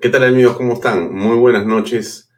[0.00, 0.56] ¿Qué tal amigos?
[0.56, 1.12] ¿Cómo están?
[1.12, 2.30] Muy buenas noches.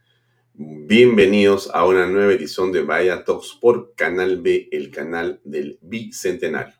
[0.54, 6.74] Bienvenidos a una nueva edición de Vaya Talks por Canal B, el canal del Bicentenario.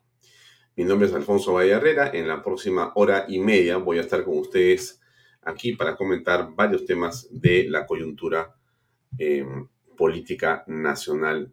[0.76, 2.10] Mi nombre es Alfonso Valle Herrera.
[2.14, 5.02] En la próxima hora y media voy a estar con ustedes
[5.42, 8.56] aquí para comentar varios temas de la coyuntura
[9.18, 9.44] eh,
[9.98, 11.52] política nacional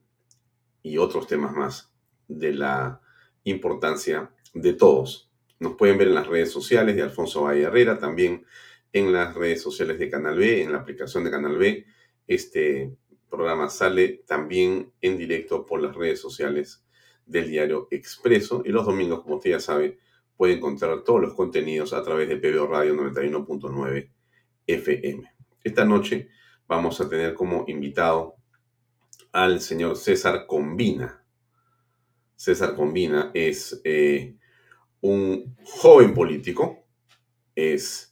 [0.81, 1.91] y otros temas más
[2.29, 3.01] de la
[3.43, 5.29] importancia de todos.
[5.59, 8.45] Nos pueden ver en las redes sociales de Alfonso Valle Herrera, también
[8.97, 11.85] en las redes sociales de Canal B, en la aplicación de Canal B.
[12.27, 12.95] Este
[13.29, 16.85] programa sale también en directo por las redes sociales
[17.25, 19.99] del diario Expreso y los domingos, como usted ya sabe,
[20.35, 24.09] puede encontrar todos los contenidos a través de PBO Radio 91.9
[24.67, 25.31] FM.
[25.63, 26.29] Esta noche
[26.67, 28.35] vamos a tener como invitado
[29.31, 31.23] al señor César Combina.
[32.35, 34.35] César Combina es eh,
[35.01, 36.85] un joven político,
[37.55, 38.06] es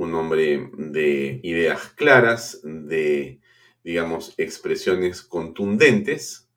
[0.00, 3.40] un hombre de ideas claras, de,
[3.84, 6.48] digamos, expresiones contundentes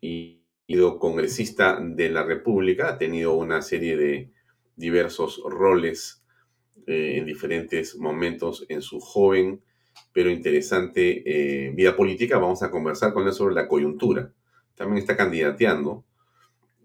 [0.00, 4.32] y sido congresista de la República, ha tenido una serie de
[4.76, 6.24] diversos roles
[6.86, 9.62] eh, en diferentes momentos en su joven
[10.12, 12.38] pero interesante eh, vida política.
[12.38, 14.32] Vamos a conversar con él sobre la coyuntura.
[14.74, 16.04] También está candidateando.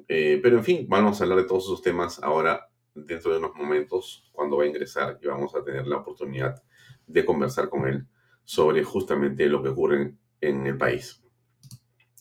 [0.08, 2.69] Eh, pero en fin, vamos a hablar de todos esos temas ahora
[3.06, 6.62] dentro de unos momentos cuando va a ingresar y vamos a tener la oportunidad
[7.08, 8.06] de conversar con él
[8.44, 11.22] sobre justamente lo que ocurre en, el país.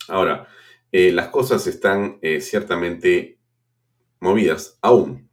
[0.08, 0.48] Ahora,
[0.90, 3.38] eh, las cosas están eh, ciertamente
[4.20, 5.28] movidas aún.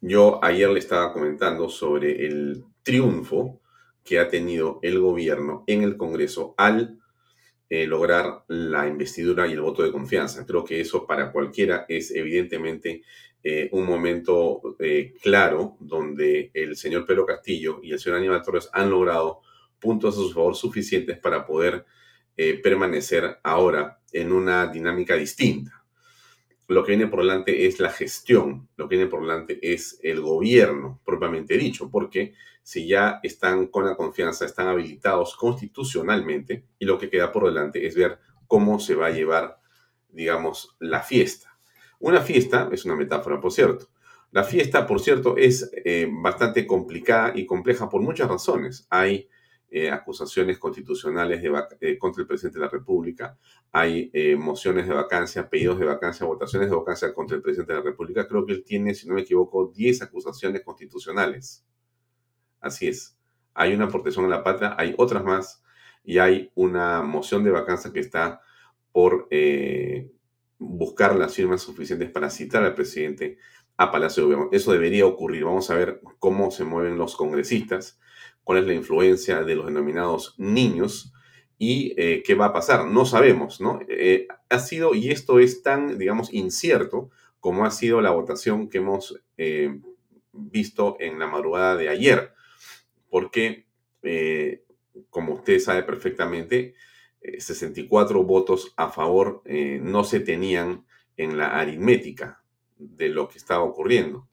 [0.00, 3.60] Yo ayer le estaba comentando sobre el triunfo
[4.04, 6.98] que ha tenido el gobierno en el Congreso al
[7.70, 10.46] eh, lograr la investidura y el voto de confianza.
[10.46, 13.02] Creo que eso para cualquiera es evidentemente
[13.44, 18.70] eh, un momento eh, claro donde el señor Pedro Castillo y el señor Aníbal Torres
[18.72, 19.42] han logrado
[19.78, 21.84] puntos a su favor suficientes para poder
[22.62, 25.84] permanecer ahora en una dinámica distinta.
[26.68, 30.20] Lo que viene por delante es la gestión, lo que viene por delante es el
[30.20, 36.98] gobierno propiamente dicho, porque si ya están con la confianza, están habilitados constitucionalmente y lo
[36.98, 39.58] que queda por delante es ver cómo se va a llevar,
[40.10, 41.58] digamos, la fiesta
[42.00, 43.88] una fiesta, es una metáfora, por cierto.
[44.30, 48.86] La fiesta, por cierto, es eh, bastante complicada y compleja por muchas razones.
[48.90, 49.28] Hay
[49.70, 51.42] eh, acusaciones constitucionales
[51.80, 53.38] eh, contra el presidente de la República,
[53.72, 57.84] hay mociones de vacancia, pedidos de vacancia, votaciones de vacancia contra el presidente de la
[57.84, 58.26] República.
[58.26, 61.66] Creo que él tiene, si no me equivoco, 10 acusaciones constitucionales.
[62.60, 63.16] Así es.
[63.54, 65.62] Hay una protección a la patria, hay otras más,
[66.02, 68.40] y hay una moción de vacancia que está
[68.92, 69.28] por
[70.58, 73.38] buscar las firmas suficientes para citar al presidente
[73.76, 74.48] a Palacio de Gobierno.
[74.52, 75.44] Eso debería ocurrir.
[75.44, 77.98] Vamos a ver cómo se mueven los congresistas,
[78.48, 81.12] cuál es la influencia de los denominados niños
[81.58, 82.86] y eh, qué va a pasar.
[82.86, 83.78] No sabemos, ¿no?
[83.90, 87.10] Eh, ha sido, y esto es tan, digamos, incierto
[87.40, 89.78] como ha sido la votación que hemos eh,
[90.32, 92.32] visto en la madrugada de ayer,
[93.10, 93.66] porque,
[95.10, 96.74] como usted sabe perfectamente,
[97.20, 100.86] 64 eh, votos a favor no se tenían
[101.18, 102.42] en la aritmética
[102.78, 104.26] de lo que estaba ocurriendo.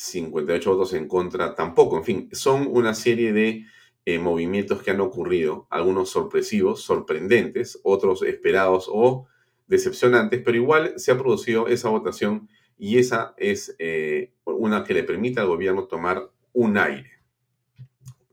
[0.00, 1.98] 58 votos en contra tampoco.
[1.98, 3.66] En fin, son una serie de
[4.06, 9.26] eh, movimientos que han ocurrido, algunos sorpresivos, sorprendentes, otros esperados o
[9.66, 12.48] decepcionantes, pero igual se ha producido esa votación
[12.78, 17.10] y esa es eh, una que le permite al gobierno tomar un aire.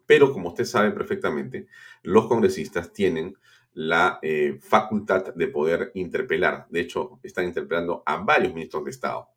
[0.05, 1.67] Pero como usted sabe perfectamente,
[2.01, 3.37] los congresistas tienen
[3.73, 6.65] la eh, facultad de poder interpelar.
[6.69, 9.27] De hecho, están interpelando a varios ministros de Estado.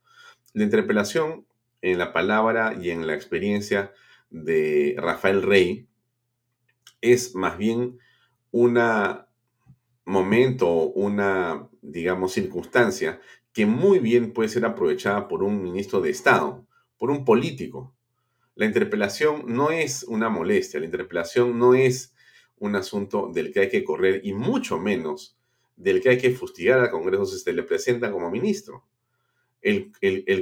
[0.55, 1.45] La interpelación
[1.83, 3.93] en la palabra y en la experiencia
[4.31, 5.89] de Rafael Rey
[7.01, 7.99] es más bien
[8.51, 8.79] un
[10.05, 13.21] momento, una, digamos, circunstancia
[13.53, 16.67] que muy bien puede ser aprovechada por un ministro de Estado,
[16.99, 17.95] por un político.
[18.55, 22.15] La interpelación no es una molestia, la interpelación no es
[22.59, 25.37] un asunto del que hay que correr y mucho menos
[25.77, 28.85] del que hay que fustigar al Congreso si se le presenta como ministro.
[29.63, 29.93] El,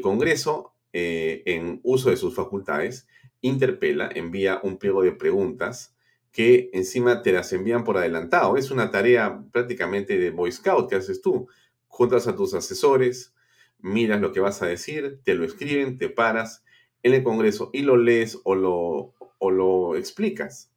[0.03, 3.07] Congreso, eh, en uso de sus facultades,
[3.41, 5.95] interpela, envía un pliego de preguntas
[6.33, 8.57] que encima te las envían por adelantado.
[8.57, 11.49] Es una tarea prácticamente de Boy Scout que haces tú.
[11.87, 13.35] Juntas a tus asesores,
[13.81, 16.65] miras lo que vas a decir, te lo escriben, te paras
[17.03, 20.71] en el Congreso y lo lees o lo, o lo explicas.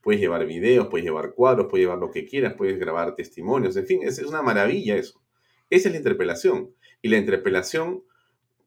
[0.00, 3.86] Puedes llevar videos, puedes llevar cuadros, puedes llevar lo que quieras, puedes grabar testimonios, en
[3.86, 5.22] fin, es, es una maravilla eso.
[5.70, 6.74] Esa es la interpelación.
[7.02, 8.02] Y la interpelación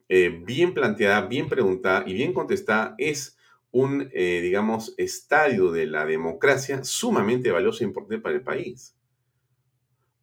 [0.08, 3.36] eh, bien planteada, bien preguntada y bien contestada es
[3.70, 8.96] un, eh, digamos, estadio de la democracia sumamente valioso e importante para el país.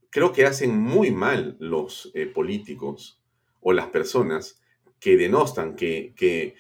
[0.09, 3.21] Creo que hacen muy mal los eh, políticos
[3.61, 4.59] o las personas
[4.99, 6.55] que denostan, que, que,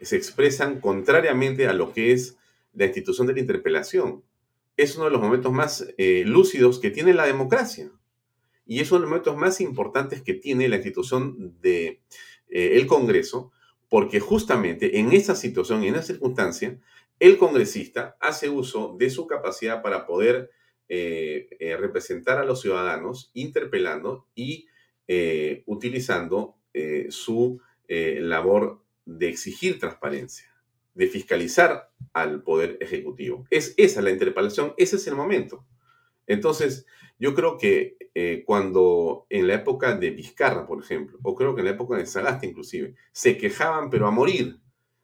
[0.00, 2.38] se expresan contrariamente a lo que es
[2.72, 4.24] la institución de la interpelación.
[4.78, 5.86] Es uno de los momentos más
[6.24, 7.90] lúcidos que tiene la democracia.
[8.64, 12.00] Y es uno de los momentos más importantes que tiene la institución del
[12.52, 13.52] de, el Congreso,
[13.88, 16.78] porque justamente en esa situación en esa circunstancia,
[17.20, 20.50] el congresista hace uso de su capacidad para poder
[20.88, 24.66] eh, eh, representar a los ciudadanos, interpelando y
[25.08, 26.56] eh, utilizando
[27.10, 30.50] su labor de exigir transparencia,
[30.94, 33.46] de fiscalizar al Poder Ejecutivo.
[33.50, 35.66] Es esa la interpelación, ese es el momento.
[36.26, 36.86] Entonces,
[37.22, 41.60] yo creo que eh, cuando en la época de Vizcarra, por ejemplo, o creo que
[41.60, 44.58] en la época de Sagasta inclusive, se quejaban pero a morir.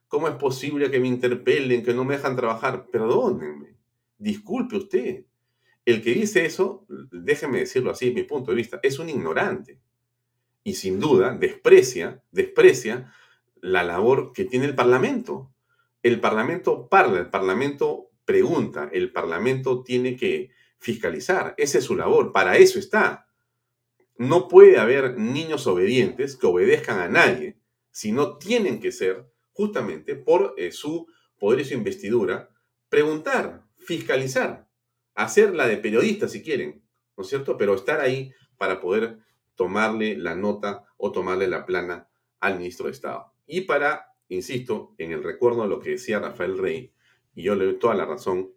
[0.08, 2.86] ¿Cómo es posible que me interpelen, que no me dejan trabajar?
[2.90, 3.76] Perdónenme,
[4.18, 5.26] disculpe usted.
[5.84, 9.78] El que dice eso, déjeme decirlo así, es mi punto de vista, es un ignorante.
[10.64, 13.12] Y sin duda desprecia, desprecia
[13.60, 15.52] la labor que tiene el Parlamento.
[16.02, 21.54] El Parlamento parla, el Parlamento pregunta, el Parlamento tiene que fiscalizar.
[21.56, 23.28] Esa es su labor, para eso está.
[24.16, 27.58] No puede haber niños obedientes que obedezcan a nadie,
[27.90, 31.06] sino tienen que ser justamente por eh, su
[31.38, 32.50] poder y su investidura,
[32.88, 34.68] preguntar, fiscalizar,
[35.14, 36.82] hacer la de periodista si quieren,
[37.16, 37.56] ¿no es cierto?
[37.56, 39.18] Pero estar ahí para poder
[39.54, 42.08] tomarle la nota o tomarle la plana
[42.40, 43.32] al ministro de Estado.
[43.46, 46.92] Y para, insisto, en el recuerdo de lo que decía Rafael Rey,
[47.34, 48.52] y yo le doy toda la razón,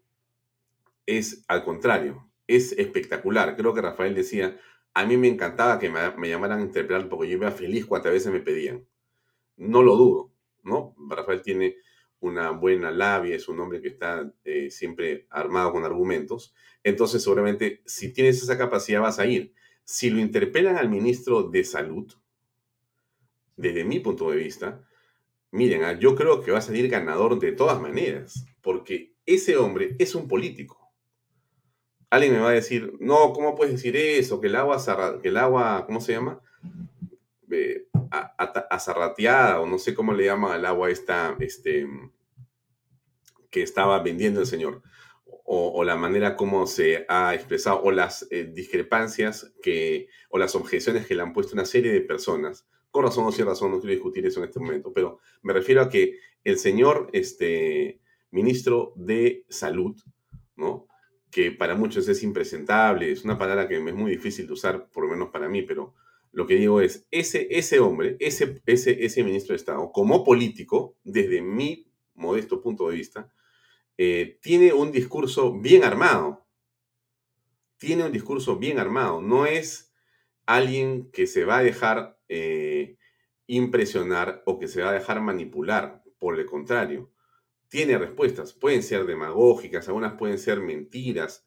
[1.05, 3.55] es al contrario, es espectacular.
[3.55, 4.59] Creo que Rafael decía,
[4.93, 8.31] a mí me encantaba que me, llamaran a interpretar porque yo iba feliz cuantas veces
[8.31, 8.85] me pedían.
[9.57, 10.95] No lo dudo, ¿no?
[11.09, 11.77] Rafael tiene
[12.19, 16.53] una buena labia, es un hombre que está eh, siempre armado con argumentos.
[16.83, 19.53] Entonces, seguramente, si tienes esa capacidad, vas a ir.
[19.83, 22.13] Si lo interpelan al ministro de Salud,
[23.55, 24.83] desde mi punto de vista,
[25.51, 29.95] miren, ah, yo creo que va a salir ganador de todas maneras, porque ese hombre
[29.99, 30.80] es un político
[32.11, 34.39] alguien me va a decir, no, ¿cómo puedes decir eso?
[34.39, 34.77] Que el agua,
[35.21, 36.41] que el agua ¿cómo se llama?
[37.49, 37.87] Eh,
[38.69, 41.87] azarrateada, o no sé cómo le llama al agua esta, este,
[43.49, 44.83] que estaba vendiendo el señor,
[45.25, 51.07] o, la manera como se ha expresado, o las eh, discrepancias que, o las objeciones
[51.07, 53.93] que le han puesto una serie de personas, con razón o sin razón, no quiero
[53.93, 58.01] discutir eso en este momento, pero me refiero a que el señor este,
[58.31, 59.95] ministro de Salud,
[60.55, 60.87] ¿no?
[61.31, 65.05] Que para muchos es impresentable, es una palabra que es muy difícil de usar, por
[65.05, 65.93] lo menos para mí, pero
[66.31, 70.97] lo que digo es, ese, ese hombre, ese, ese, ese ministro de Estado, como político,
[71.03, 73.31] desde mi modesto punto de vista,
[73.97, 76.47] eh, tiene un discurso bien armado.
[77.77, 79.21] Tiene un discurso bien armado.
[79.21, 79.93] No es
[80.45, 82.97] alguien que se va a dejar eh,
[83.47, 86.03] impresionar o que se va a dejar manipular.
[86.17, 87.11] Por el contrario,
[87.71, 88.51] tiene respuestas.
[88.53, 91.45] Pueden ser demagógicas, algunas pueden ser mentiras.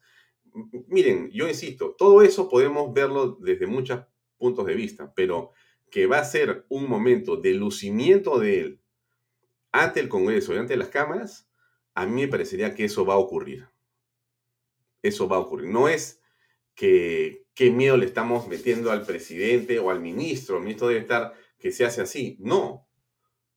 [0.87, 4.03] Miren, yo insisto, todo eso podemos verlo desde muchos
[4.37, 5.51] puntos de vista, pero
[5.91, 8.81] que va a ser un momento de lucimiento de él
[9.71, 11.47] ante el Congreso y ante las cámaras,
[11.93, 13.67] a mí me parecería que eso va a ocurrir.
[15.03, 15.69] Eso va a ocurrir.
[15.69, 16.23] No es
[16.73, 20.57] que qué miedo le estamos metiendo al presidente o al ministro.
[20.57, 22.37] El ministro debe estar que se hace así.
[22.39, 22.84] No.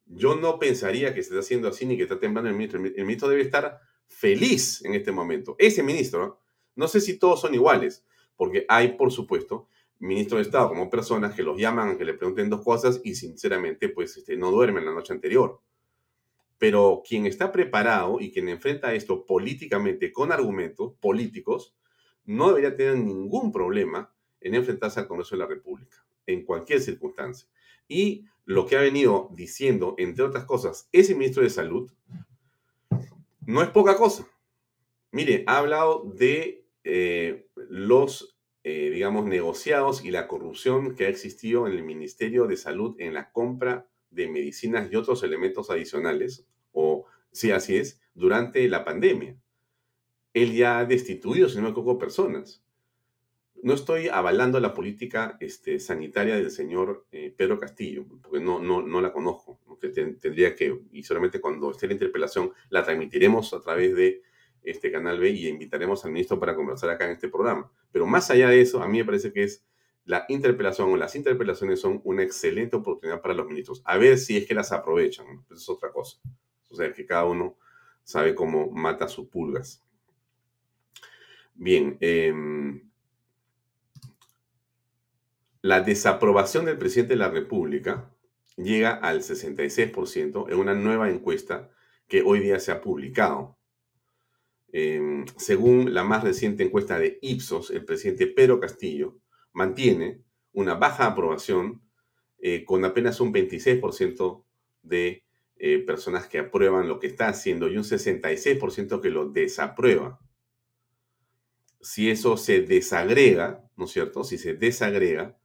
[0.09, 2.83] Yo no pensaría que se está haciendo así ni que está temblando el ministro.
[2.83, 5.55] El ministro debe estar feliz en este momento.
[5.59, 6.41] Ese ministro,
[6.75, 8.05] no sé si todos son iguales,
[8.37, 12.49] porque hay, por supuesto, ministros de Estado como personas que los llaman que le pregunten
[12.49, 15.61] dos cosas y sinceramente pues este, no duermen la noche anterior.
[16.57, 21.75] Pero quien está preparado y quien enfrenta esto políticamente con argumentos políticos,
[22.25, 27.49] no debería tener ningún problema en enfrentarse al Congreso de la República, en cualquier circunstancia.
[27.87, 31.93] Y lo que ha venido diciendo, entre otras cosas, ese ministro de Salud,
[33.45, 34.27] no es poca cosa.
[35.13, 41.67] Mire, ha hablado de eh, los eh, digamos, negociados y la corrupción que ha existido
[41.67, 47.05] en el Ministerio de Salud en la compra de medicinas y otros elementos adicionales, o
[47.31, 49.37] si así es, durante la pandemia.
[50.33, 52.65] Él ya ha destituido, si no me equivoco, personas.
[53.63, 58.83] No estoy avalando la política este, sanitaria del señor eh, Pedro Castillo, porque no, no,
[58.83, 59.59] no la conozco.
[59.81, 64.23] Tendría que, y solamente cuando esté la interpelación, la transmitiremos a través de
[64.63, 67.71] este Canal B y invitaremos al ministro para conversar acá en este programa.
[67.91, 69.65] Pero más allá de eso, a mí me parece que es
[70.05, 73.83] la interpelación o las interpelaciones son una excelente oportunidad para los ministros.
[73.85, 75.27] A ver si es que las aprovechan.
[75.51, 76.19] Eso es otra cosa.
[76.71, 77.59] O sea, que cada uno
[78.05, 79.85] sabe cómo mata sus pulgas.
[81.55, 81.99] Bien.
[82.01, 82.88] Em,
[85.69, 88.11] la desaprobación del presidente de la República
[88.57, 91.69] llega al 66% en una nueva encuesta
[92.07, 93.59] que hoy día se ha publicado.
[94.73, 99.19] Em, según la más reciente encuesta de Ipsos, el presidente Pedro Castillo
[99.53, 100.23] mantiene
[100.55, 101.83] una baja aprobación
[102.39, 104.45] eh, con apenas un 26%
[104.81, 105.23] de
[105.57, 110.19] eh, personas que aprueban lo que está haciendo y un 66% que lo desaprueba.
[111.83, 114.25] Si eso se desagrega, ¿no es cierto?
[114.25, 115.38] Si se desagrega,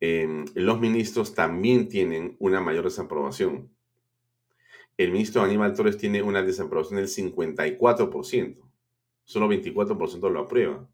[0.00, 3.70] Em, los ministros también tienen una mayor desaprobación.
[4.96, 8.62] El ministro Aníbal Torres tiene una desaprobación del 54%.
[9.24, 10.88] Solo 24% lo aprueba.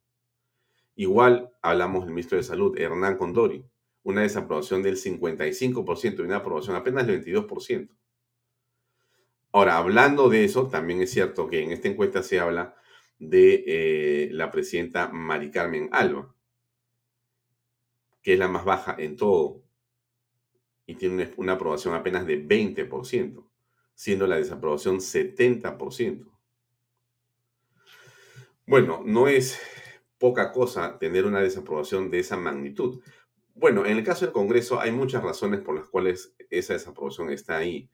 [0.94, 3.64] Igual hablamos del ministro de Salud, Hernán Condori,
[4.02, 7.88] una desaprobación del 55% y una aprobación apenas del 22%.
[9.52, 12.74] Ahora, hablando de eso, también es cierto que en esta encuesta se habla
[13.18, 16.34] de eh, la presidenta Mari Carmen Alba,
[18.22, 19.62] que es la más baja en todo
[20.86, 23.44] y tiene una, aprobación apenas de 20%,
[23.94, 26.26] siendo la desaprobación 70%.
[28.66, 29.60] Bueno, no es
[30.22, 33.00] poca cosa tener una desaprobación de esa magnitud.
[33.56, 37.56] Bueno, en el caso del Congreso hay muchas razones por las cuales esa desaprobación está
[37.56, 37.90] ahí.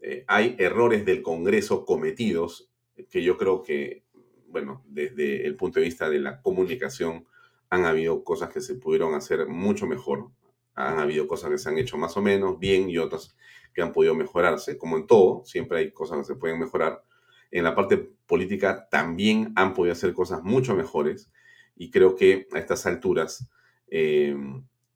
[0.00, 2.70] Eh, hay errores del Congreso cometidos
[3.10, 4.04] que yo creo que,
[4.46, 7.26] bueno, desde el punto de vista de la comunicación,
[7.68, 10.30] han habido cosas que se pudieron hacer mucho mejor.
[10.76, 13.36] Han habido cosas que se han hecho más o menos bien y otras
[13.74, 14.78] que han podido mejorarse.
[14.78, 17.02] Como en todo, siempre hay cosas que se pueden mejorar.
[17.50, 21.28] En la parte política también han podido hacer cosas mucho mejores
[21.76, 23.48] y creo que a estas alturas
[23.88, 24.36] eh,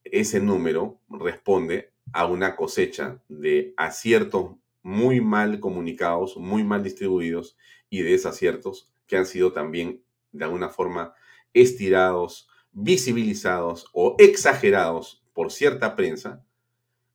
[0.05, 7.57] ese número responde a una cosecha de aciertos muy mal comunicados, muy mal distribuidos
[7.91, 11.15] y de desaciertos que han sido también de alguna forma
[11.53, 16.45] estirados, visibilizados o exagerados por cierta prensa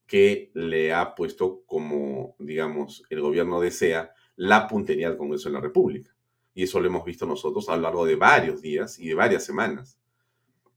[0.05, 5.61] que le ha puesto como, digamos, el gobierno desea la puntería del Congreso de la
[5.61, 6.14] República.
[6.55, 9.45] Y eso lo hemos visto nosotros a lo largo de varios días y de varias
[9.45, 9.99] semanas.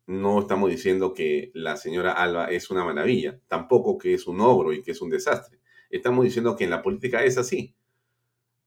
[0.07, 4.73] No estamos diciendo que la señora Alba es una maravilla, tampoco que es un ogro
[4.73, 5.61] y que es un desastre.
[5.89, 7.77] Estamos diciendo que en la política es así.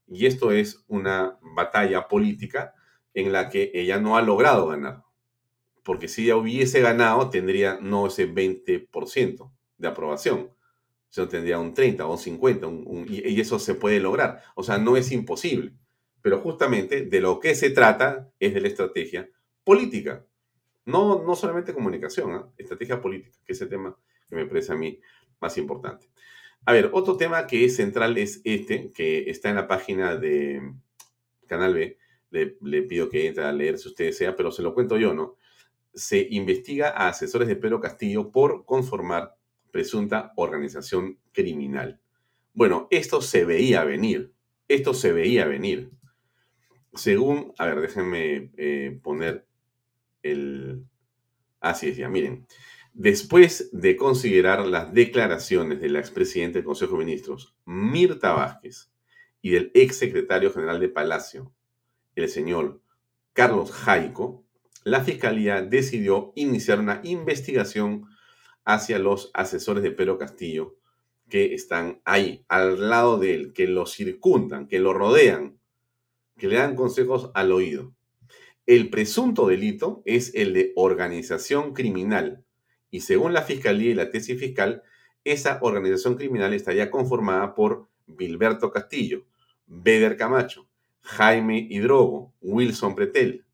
[0.08, 2.74] Y esto es una batalla política
[3.14, 5.04] en la que ella no ha logrado ganar.
[5.84, 10.52] Porque si ella hubiese ganado, tendría no ese 20% de aprobación,
[11.10, 12.68] sino tendría un 30 o un 50,
[13.08, 14.42] y, eso se puede lograr.
[14.56, 15.74] O sea, no es imposible.
[16.22, 19.30] Pero justamente de lo que se trata es de la estrategia
[19.64, 20.26] política.
[20.86, 22.50] No, no solamente comunicación, ¿ah?
[22.58, 23.96] estrategia política, que es el tema
[24.28, 25.00] que me parece a mí
[25.40, 26.10] más importante.
[26.66, 30.62] A ver, otro tema que es central es este, que está en la página de
[31.48, 31.98] Canal B.
[32.30, 35.36] Le, pido que entre a leer si usted desea, pero se lo cuento yo, ¿no?
[35.94, 39.36] Se investiga a asesores de Pedro Castillo por conformar
[39.72, 42.00] presunta organización criminal.
[42.54, 44.34] Bueno, esto se veía venir,
[44.68, 45.92] esto se veía venir.
[46.94, 49.46] Según, a ver, déjenme eh, poner
[50.24, 50.86] el...
[51.60, 52.48] Así es, ya, miren.
[52.94, 58.92] Después de considerar las declaraciones de la del Consejo de Ministros, Mirta Vázquez,
[59.42, 61.54] y del exsecretario general de Palacio,
[62.16, 62.82] el señor
[63.34, 64.46] Carlos Jaico,
[64.84, 68.08] la Fiscalía decidió iniciar una investigación
[68.66, 70.76] hacia los asesores de Pedro Castillo
[71.30, 75.61] que están ahí, al lado de él, que lo circundan, que lo rodean,
[76.38, 77.94] que le dan consejos al oído.
[78.66, 82.44] El presunto delito es el de organización criminal
[82.92, 84.84] y según la Fiscalía y la tesis fiscal,
[85.24, 89.26] esa organización criminal estaría conformada por Bilberto Castillo,
[89.66, 90.68] Beder Camacho,
[91.02, 93.46] Jaime Hidrogo, Wilson Pretel,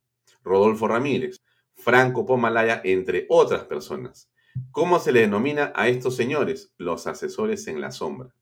[0.44, 1.42] Rodolfo Ramírez,
[1.76, 4.30] Franco Pomalaya, entre otras personas.
[4.72, 6.74] ¿Cómo se le denomina a estos señores?
[6.78, 8.34] Los asesores en la sombra.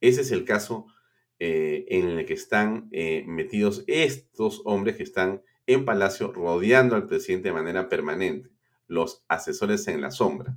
[0.00, 0.86] Ese es el caso
[1.44, 7.08] eh, en el que están eh, metidos estos hombres que están en Palacio rodeando al
[7.08, 8.48] presidente de manera permanente
[8.86, 10.56] los asesores en la sombra.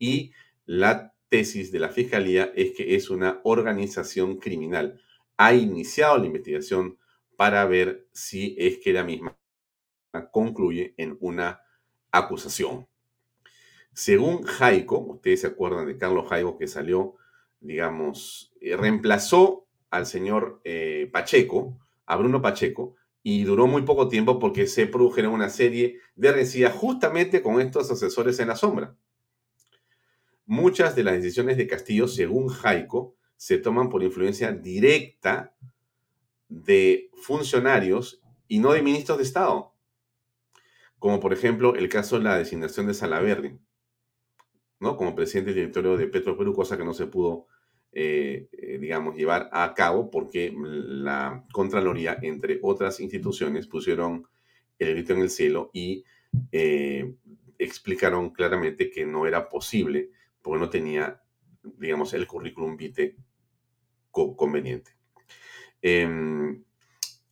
[0.00, 0.32] Y
[0.64, 5.00] la tesis de la Fiscalía es que es una organización criminal.
[5.36, 6.98] Ha iniciado la investigación
[7.36, 9.38] para ver si es que la misma
[10.32, 11.60] concluye en una
[12.10, 12.88] acusación.
[13.92, 17.14] Según Jaico, ustedes se acuerdan de Carlos Jaico que salió,
[17.60, 19.65] digamos, eh, reemplazó
[19.96, 25.32] al señor eh, Pacheco, a Bruno Pacheco, y duró muy poco tiempo porque se produjeron
[25.32, 28.94] una serie de rencillas justamente con estos asesores en la sombra.
[30.44, 35.54] Muchas de las decisiones de Castillo, según Jaico, se toman por influencia directa
[36.48, 39.74] de funcionarios y no de ministros de Estado,
[41.00, 43.58] como por ejemplo el caso de la designación de Salaverry,
[44.78, 44.96] ¿no?
[44.96, 47.48] como presidente del directorio de Petro Perú, cosa que no se pudo
[47.98, 54.28] eh, eh, digamos, llevar a cabo porque la Contraloría, entre otras instituciones, pusieron
[54.78, 56.04] el grito en el cielo y
[56.52, 57.14] eh,
[57.56, 60.10] explicaron claramente que no era posible
[60.42, 61.22] porque no tenía,
[61.78, 63.16] digamos, el currículum vitae
[64.10, 64.90] conveniente.
[65.80, 66.62] Em,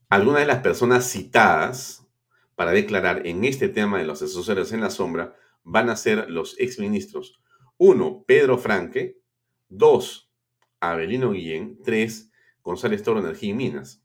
[0.09, 2.07] algunas de las personas citadas
[2.55, 6.59] para declarar en este tema de los asesores en la sombra van a ser los
[6.59, 7.39] exministros.
[7.77, 9.19] Uno, Pedro Franque.
[9.69, 10.24] Dos,
[10.91, 11.83] Abelino Guillén.
[11.83, 12.31] Tres,
[12.63, 14.03] González Toro, Energía y Minas.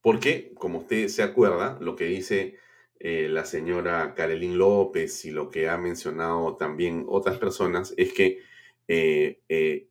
[0.00, 2.56] Porque, como usted se acuerda, lo que dice
[3.04, 8.38] eh, la señora Carolín López y lo que ha mencionado también otras personas es que
[8.86, 9.88] eh, eh,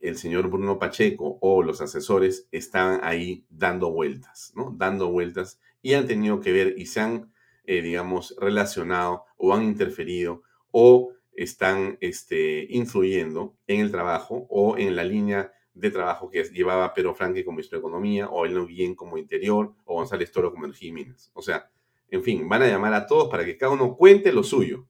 [0.00, 4.72] el señor Bruno Pacheco o los asesores están ahí dando vueltas, ¿no?
[4.76, 7.32] Dando vueltas y han tenido que ver y se han,
[7.64, 15.04] digamos, relacionado o han interferido o están este, influyendo en el trabajo o en la
[15.04, 19.18] línea de trabajo que llevaba Pedro Franque como ministro de Economía, o El Guillén como
[19.18, 21.30] Interior, o González Toro como Energía y Minas.
[21.34, 21.70] O sea,
[22.10, 24.86] en fin, van a llamar a todos para que cada uno cuente lo suyo.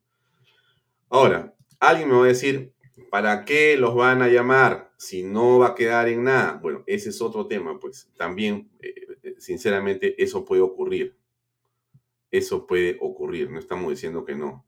[1.08, 2.72] Ahora, alguien me va a decir,
[3.10, 6.60] ¿para qué los van a llamar si no va a quedar en nada?
[6.62, 11.16] Bueno, ese es otro tema, pues también, eh, eh, sinceramente, eso puede ocurrir.
[12.30, 14.65] Eso puede ocurrir, no estamos diciendo que no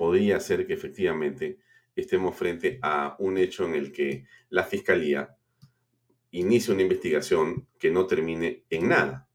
[0.00, 1.58] podría ser que efectivamente
[1.94, 5.36] estemos frente a un hecho en el que la Fiscalía
[6.30, 9.28] inicie una investigación que no termine en nada.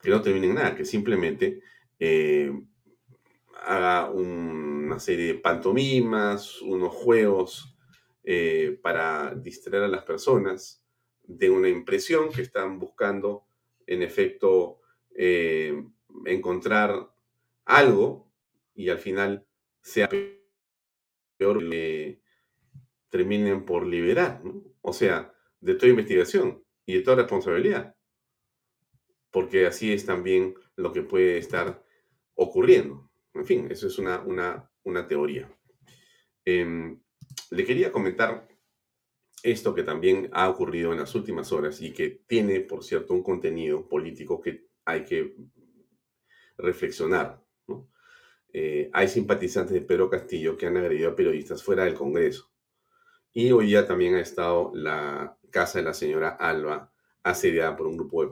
[0.00, 1.60] Que no termine en nada, que simplemente
[2.00, 2.58] eh,
[3.66, 7.76] haga una serie de pantomimas, unos juegos
[8.24, 10.82] eh, para distraer a las personas
[11.22, 13.44] de una impresión que están buscando,
[13.86, 14.80] en efecto,
[15.14, 15.84] eh,
[16.24, 17.12] encontrar
[17.66, 18.32] algo
[18.74, 19.46] y al final
[19.86, 20.08] sea
[21.38, 22.20] peor que
[23.08, 24.42] terminen por liberar,
[24.82, 27.94] O sea, de toda investigación y de toda responsabilidad.
[29.30, 31.84] Porque así es también lo que puede estar
[32.34, 33.10] ocurriendo.
[33.32, 34.22] En fin, eso es una,
[34.84, 35.48] una, teoría.
[36.44, 37.00] Em,
[37.50, 38.48] le quería comentar
[39.42, 43.22] esto que también ha ocurrido en las últimas horas y que tiene, por cierto, un
[43.22, 45.36] contenido político que hay que
[46.58, 47.45] reflexionar.
[48.58, 52.50] Eh, hay simpatizantes de Pedro Castillo que han agredido a periodistas fuera del Congreso.
[53.34, 56.90] Y hoy ya también ha estado la casa de la señora Alba
[57.22, 58.24] asediada por un grupo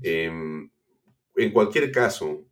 [0.00, 0.24] de...
[0.24, 0.68] Em,
[1.36, 2.44] en cualquier caso,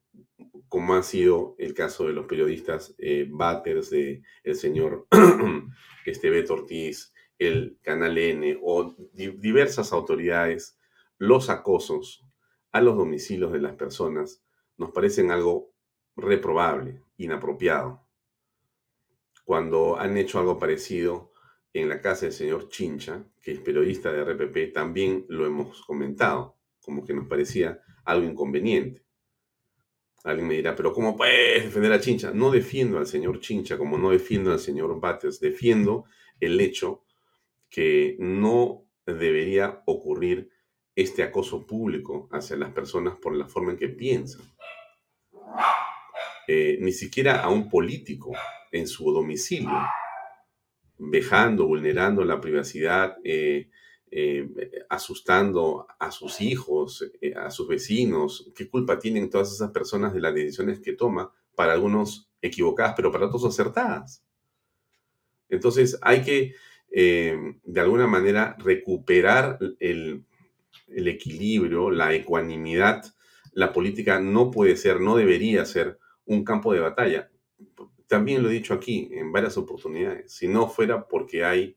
[0.69, 5.09] como ha sido el caso de los periodistas eh, Batters, de el señor
[6.07, 10.79] este Beto Ortiz, el Canal N o diversas autoridades,
[11.19, 12.25] los acosos
[12.71, 14.45] a los domicilios de las personas
[14.77, 15.75] nos parecen algo
[16.17, 18.03] reprobable, inapropiado.
[19.45, 21.33] Cuando han hecho algo parecido
[21.73, 26.57] en la casa del señor Chincha, que es periodista de RPP, también lo hemos comentado,
[26.81, 29.05] como que nos parecía algo inconveniente.
[30.25, 32.33] Alguien me dirá, pero ¿cómo puedes defender a Chincha?
[32.33, 36.07] No defiendo al señor Chincha como no defiendo al señor Bates, defiendo
[36.41, 37.05] el hecho
[37.69, 40.51] que no debería ocurrir
[40.97, 44.43] este acoso público hacia las personas por la forma en que piensan.
[46.49, 48.33] Eh, ni siquiera a un político
[48.71, 49.81] en su domicilio,
[50.99, 53.69] vejando, vulnerando la privacidad, eh,
[54.13, 54.49] eh,
[54.89, 57.05] asustando a sus hijos,
[57.35, 58.53] a sus vecinos.
[58.55, 61.33] ¿Qué culpa tienen todas esas personas de las decisiones que toma?
[61.57, 64.23] Para algunos equivocadas, pero para otros acertadas.
[65.49, 66.55] Entonces hay que,
[66.91, 70.25] de alguna manera, recuperar el,
[70.89, 73.05] el equilibrio, la ecuanimidad.
[73.53, 77.31] La política no puede ser, no debería ser un campo de batalla.
[78.07, 80.33] También lo he dicho aquí en varias oportunidades.
[80.33, 81.77] Si no fuera porque hay,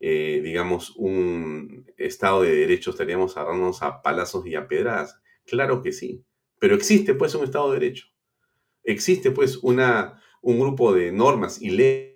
[0.00, 5.20] eh, digamos, un Estado de Derecho, estaríamos agarrándonos a palazos y a pedradas.
[5.44, 6.24] Claro que sí.
[6.58, 8.06] Pero existe pues un Estado de Derecho.
[8.84, 12.12] Existe pues una, un grupo de normas y leyes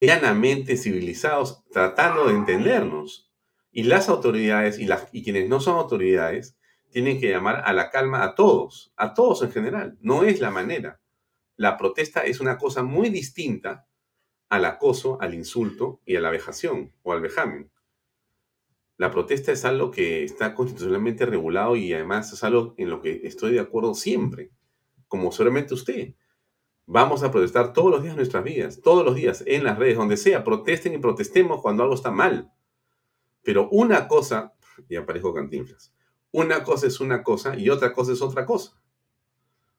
[0.00, 3.30] llanamente civilizados tratando de entendernos.
[3.70, 6.56] Y las autoridades y, las, y quienes no son autoridades
[6.94, 9.98] tienen que llamar a la calma a todos, a todos en general.
[10.00, 11.00] No es la manera.
[11.56, 13.88] La protesta es una cosa muy distinta
[14.48, 17.68] al acoso, al insulto y a la vejación o al vejamen.
[18.96, 23.22] La protesta es algo que está constitucionalmente regulado y además es algo en lo que
[23.24, 24.52] estoy de acuerdo siempre,
[25.08, 26.14] como solamente usted.
[26.86, 29.96] Vamos a protestar todos los días de nuestras vidas, todos los días, en las redes,
[29.96, 32.52] donde sea, protesten y protestemos cuando algo está mal.
[33.42, 34.54] Pero una cosa,
[34.88, 35.93] y aparezco cantinflas,
[36.34, 38.76] una cosa es una cosa y otra cosa es otra cosa.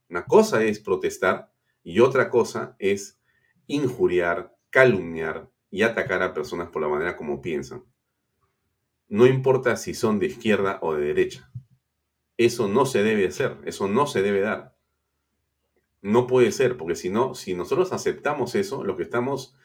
[0.10, 1.52] Una cosa es protestar
[1.84, 3.20] y otra cosa es
[3.68, 7.84] injuriar, calumniar y atacar a personas por la manera como piensan.
[9.10, 11.52] No importa si son de izquierda o de derecha.
[12.38, 14.78] Eso no se debe hacer, eso no se debe dar.
[16.02, 19.58] No puede ser, porque si no, si nosotros aceptamos eso, lo que estamos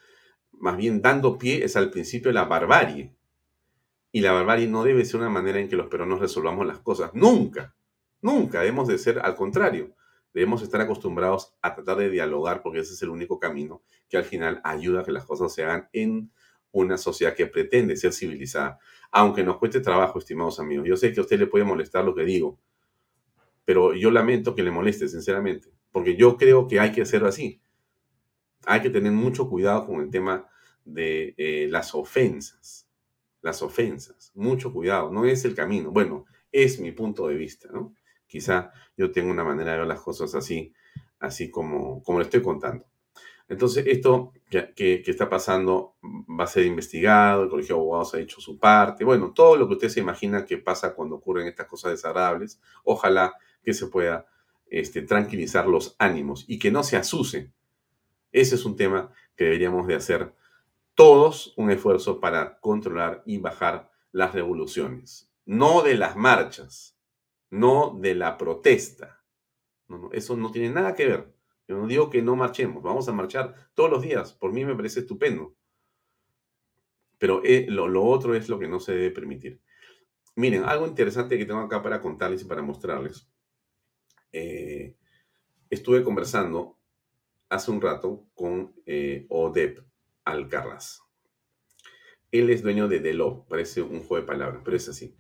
[0.51, 3.15] más bien dando pie es al principio de la barbarie.
[4.13, 7.13] Y la barbarie no debe ser una manera en que los peruanos resolvamos las cosas.
[7.15, 7.75] Nunca,
[8.21, 9.95] nunca debemos de ser al contrario.
[10.33, 14.25] Debemos estar acostumbrados a tratar de dialogar porque ese es el único camino que al
[14.25, 16.31] final ayuda a que las cosas se hagan en
[16.73, 18.79] una sociedad que pretende ser civilizada.
[19.11, 20.87] Aunque nos cueste trabajo, estimados amigos.
[20.87, 22.61] Yo sé que a usted le puede molestar lo que digo,
[23.65, 27.61] pero yo lamento que le moleste, sinceramente, porque yo creo que hay que hacerlo así.
[28.67, 30.49] Hay que tener mucho cuidado con el tema
[30.85, 32.90] de eh, las ofensas
[33.43, 34.33] las ofensas.
[34.35, 35.91] Mucho cuidado, no es el camino.
[35.91, 37.95] Bueno, es mi punto de vista, ¿no?
[38.27, 40.73] Quizá yo tengo una manera de ver las cosas así,
[41.19, 42.87] así como, como le estoy contando.
[43.51, 48.41] Entonces, esto que, está pasando va a ser investigado, el Colegio de Abogados ha hecho
[48.41, 51.91] su parte, bueno, todo lo que usted se imagina que pasa cuando ocurren estas cosas
[51.91, 54.27] desagradables, ojalá que se pueda
[54.67, 57.51] este, tranquilizar los ánimos y que no se asuce.
[58.31, 60.33] Ese es un tema que deberíamos de hacer
[61.01, 66.95] todos un esfuerzo para controlar y bajar las revoluciones, no de las marchas,
[67.49, 69.25] no de la protesta.
[70.13, 71.35] eso no tiene nada que ver.
[71.67, 74.77] Yo no digo que no marchemos, vamos a marchar todos los días, por mí me
[74.77, 75.57] parece estupendo.
[77.17, 79.59] Pero eh, lo, otro es lo que no se debe permitir.
[80.37, 83.27] Miren, algo interesante que tengo acá para contarles y para mostrarles.
[84.33, 84.95] Eh,
[85.71, 86.77] estuve conversando
[87.49, 89.90] hace un rato con eh, ODEP,
[90.25, 91.01] Alcarraz.
[92.33, 95.17] Él es dueño de Delo, parece un juego de palabras, pero es así.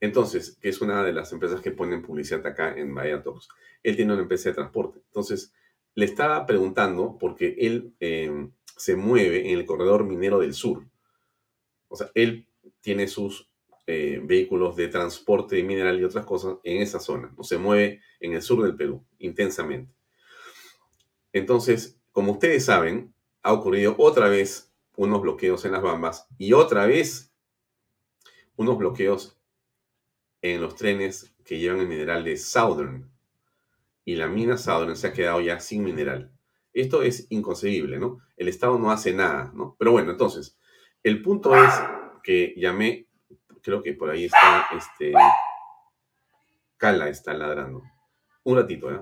[0.00, 3.48] Entonces, que es una de las empresas que ponen publicidad acá en Bahía Talks.
[3.82, 5.00] Él tiene una empresa de transporte.
[5.06, 5.52] Entonces,
[5.94, 10.84] le estaba preguntando porque él em, se mueve en el corredor minero del sur.
[11.88, 12.46] O sea, él
[12.80, 13.48] tiene sus
[13.86, 17.32] eh, vehículos de transporte mineral y otras cosas en esa zona.
[17.36, 19.94] O se mueve en el sur del Perú, intensamente.
[21.32, 23.11] Entonces, como ustedes saben,
[23.42, 27.34] ha ocurrido otra vez unos bloqueos en las bambas y otra vez
[28.56, 29.38] unos bloqueos
[30.42, 33.10] en los trenes que llevan el mineral de Southern.
[34.04, 36.32] Y la mina Southern se ha quedado ya sin mineral.
[36.72, 38.20] Esto es inconcebible, ¿no?
[38.36, 39.76] El Estado no hace nada, ¿no?
[39.78, 40.58] Pero bueno, entonces,
[41.02, 41.72] el punto es
[42.22, 43.06] que llamé,
[43.62, 45.12] creo que por ahí está, este,
[46.76, 47.82] Cala está ladrando.
[48.44, 49.00] Un ratito, ¿eh?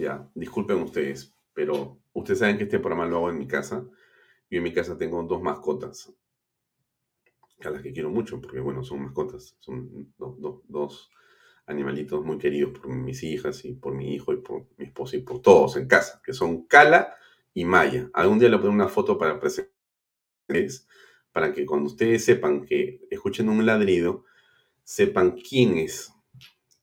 [0.00, 3.84] Ya, disculpen ustedes, pero ustedes saben que este programa lo hago en mi casa.
[4.48, 6.10] Yo en mi casa tengo dos mascotas,
[7.62, 11.10] a las que quiero mucho, porque bueno, son mascotas, son dos
[11.66, 15.20] animalitos muy queridos por mis hijas y por mi hijo y por mi esposa y
[15.20, 17.14] por todos en casa, que son Cala
[17.52, 18.08] y Maya.
[18.14, 20.88] Algún día le pondré una foto para presentarles,
[21.30, 24.24] para que cuando ustedes sepan que escuchen un ladrido,
[24.82, 26.10] sepan quién es,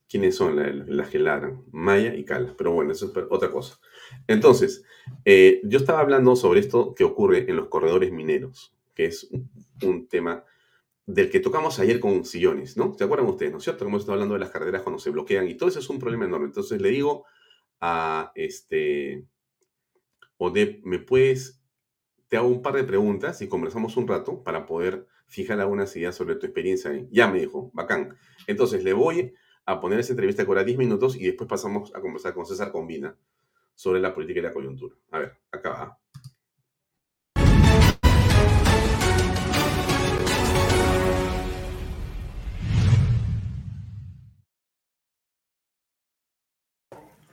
[0.09, 0.55] quiénes son
[0.87, 2.55] las, que ladran, Maya y Cala.
[2.57, 3.79] Pero bueno, eso es otra cosa.
[4.27, 4.83] Entonces,
[5.25, 9.29] eh, yo estaba hablando sobre esto que ocurre en los corredores mineros, que es
[9.83, 10.43] un tema
[11.05, 12.93] del que tocamos ayer con sillones, ¿no?
[12.93, 13.85] ¿Se acuerdan ustedes, no es cierto?
[13.85, 16.25] Como estado hablando de las carreteras cuando se bloquean y todo eso es un problema
[16.25, 16.47] enorme.
[16.47, 17.25] Entonces le digo
[17.79, 19.25] a este,
[20.37, 21.61] Odep, ¿me puedes,
[22.27, 26.13] te hago un par de preguntas y conversamos un rato para poder fijar algunas ideas
[26.13, 27.07] sobre tu experiencia ahí?
[27.09, 28.17] Ya me dijo, bacán.
[28.45, 29.33] Entonces le voy
[29.67, 32.71] a poner esa entrevista que ahora 10 minutos y después pasamos a conversar con César
[32.71, 33.17] Combina
[33.75, 34.95] sobre la política y la coyuntura.
[35.11, 35.99] A ver, acá va.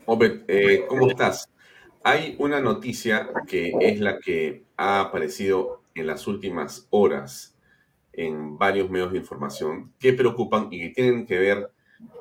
[0.07, 1.49] Obed, eh, ¿cómo estás?
[2.03, 7.57] Hay una noticia que es la que ha aparecido en las últimas horas
[8.13, 11.71] en varios medios de información que preocupan y que tienen que ver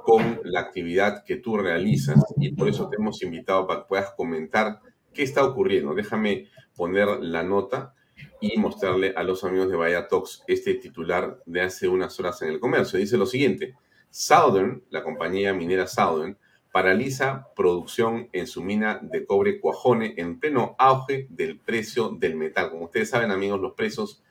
[0.03, 4.11] con la actividad que tú realizas y por eso te hemos invitado para que puedas
[4.11, 4.79] comentar
[5.13, 5.93] qué está ocurriendo.
[5.93, 7.93] Déjame poner la nota
[8.39, 12.49] y mostrarle a los amigos de Vaya Talks este titular de hace unas horas en
[12.49, 12.99] el comercio.
[12.99, 13.75] Dice lo siguiente,
[14.09, 16.37] Southern, la compañía minera Southern,
[16.71, 22.71] paraliza producción en su mina de cobre Cuajone en pleno auge del precio del metal.
[22.71, 24.23] Como ustedes saben, amigos, los precios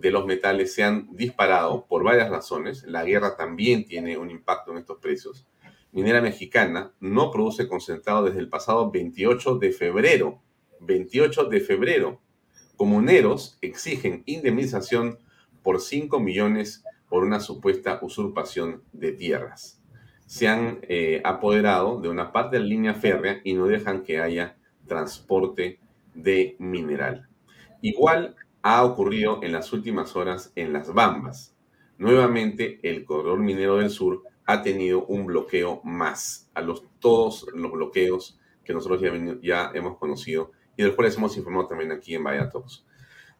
[0.00, 2.84] de los metales se han disparado por varias razones.
[2.84, 5.46] La guerra también tiene un impacto en estos precios.
[5.92, 10.40] Minera Mexicana no produce concentrado desde el pasado 28 de febrero.
[10.80, 12.20] 28 de febrero.
[12.76, 15.18] Comuneros exigen indemnización
[15.62, 19.80] por 5 millones por una supuesta usurpación de tierras
[20.30, 24.20] se han eh, apoderado de una parte de la línea férrea y no dejan que
[24.20, 25.80] haya transporte
[26.14, 27.28] de mineral.
[27.82, 31.54] Igual ha ocurrido en las últimas horas en las Bambas.
[31.98, 37.72] Nuevamente, el corredor minero del sur ha tenido un bloqueo más a los, todos los
[37.72, 39.02] bloqueos que nosotros
[39.42, 42.50] ya, hemos conocido y de los cuales hemos informado también aquí en Vaya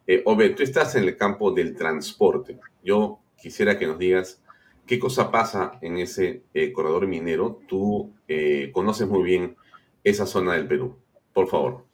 [0.06, 2.58] Eh, Obed, tú estás en el campo del transporte.
[2.82, 4.42] Yo quisiera que nos digas
[4.90, 7.60] ¿Qué cosa pasa en ese eh, corredor minero?
[7.68, 9.56] Tú eh, conoces muy bien
[10.02, 10.96] esa zona del Perú.
[11.32, 11.84] Por favor.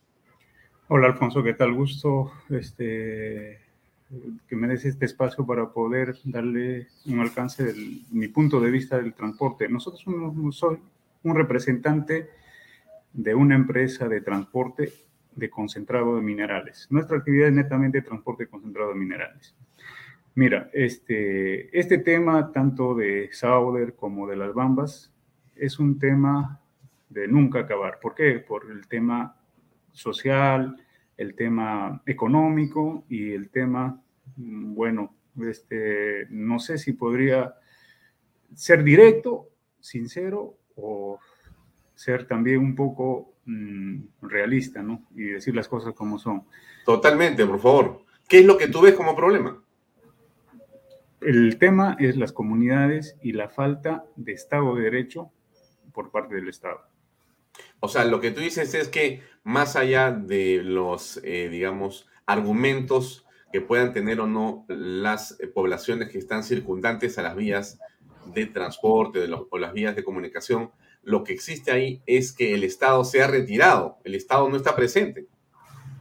[0.89, 1.73] Hola Alfonso, ¿qué tal?
[1.73, 3.59] Gusto este,
[4.47, 7.75] que me este espacio para poder darle un alcance de
[8.13, 9.69] mi punto de vista del transporte.
[9.69, 10.79] Nosotros somos, soy
[11.25, 12.31] un representante
[13.13, 14.93] de una empresa de transporte
[15.35, 16.87] de concentrado de minerales.
[16.89, 19.57] Nuestra actividad es netamente transporte concentrado de minerales.
[20.37, 25.13] Mira, este, este tema tanto de Sauder como de las Bambas
[25.57, 26.61] es un tema
[27.09, 27.99] de nunca acabar.
[28.01, 28.39] ¿Por qué?
[28.39, 29.35] Por el tema
[29.97, 30.77] social,
[31.17, 34.01] el tema económico y el tema,
[34.37, 37.55] mm, bueno, este, no sé si podría
[38.55, 39.49] ser directo,
[39.81, 41.19] sincero o
[41.95, 45.07] ser también un poco mm, realista, ¿no?
[45.15, 46.45] Y decir las cosas como son.
[46.85, 48.05] Totalmente, por favor.
[48.29, 49.63] ¿Qué es lo que tú ves como problema?
[51.21, 55.31] El tema es las comunidades y la falta de Estado de Derecho
[55.93, 56.81] por parte del Estado.
[57.81, 63.27] O sea, lo que tú dices es que más allá de los, eh, digamos, argumentos
[63.53, 67.79] que puedan tener o no las poblaciones que están circundantes a las vías
[68.35, 70.71] de transporte o las vías de comunicación,
[71.03, 74.75] lo que existe ahí es que el Estado se ha retirado, el Estado no está
[74.75, 75.29] presente.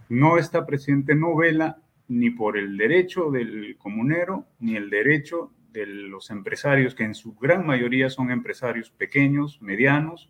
[0.09, 5.85] No está presente, no vela ni por el derecho del comunero, ni el derecho de
[5.85, 10.29] los empresarios, que en su gran mayoría son empresarios pequeños, medianos,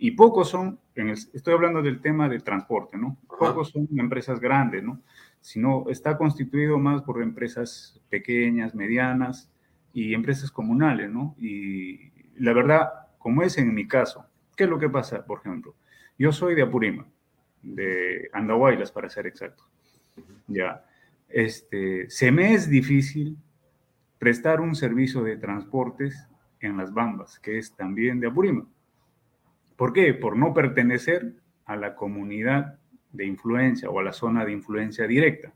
[0.00, 3.18] y pocos son, estoy hablando del tema del transporte, ¿no?
[3.38, 5.00] Pocos son empresas grandes, ¿no?
[5.40, 9.50] Sino está constituido más por empresas pequeñas, medianas
[9.92, 11.36] y empresas comunales, ¿no?
[11.38, 15.76] Y la verdad, como es en mi caso, ¿qué es lo que pasa, por ejemplo?
[16.18, 17.06] Yo soy de Apurima,
[17.62, 19.64] de Andahuaylas, para ser exacto.
[20.46, 20.84] Ya
[21.30, 23.36] este, se me es difícil
[24.18, 26.28] prestar un servicio de transportes
[26.60, 28.66] en las Bambas, que es también de Apurima.
[29.80, 30.12] ¿Por qué?
[30.12, 32.78] Por no pertenecer a la comunidad
[33.12, 35.54] de influencia o a la zona de influencia directa.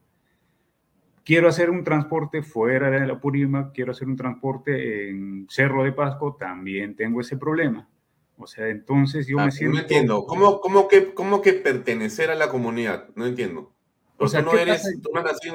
[1.26, 5.92] Quiero hacer un transporte fuera de la Apurima, quiero hacer un transporte en Cerro de
[5.92, 7.86] Pasco, también tengo ese problema.
[8.38, 9.76] O sea, entonces yo me ah, siento...
[9.76, 13.10] No entiendo, ¿Cómo, cómo, que, ¿cómo que pertenecer a la comunidad?
[13.16, 13.74] No entiendo.
[14.16, 15.54] O sea, ¿tú, no eres, ¿tú no nací en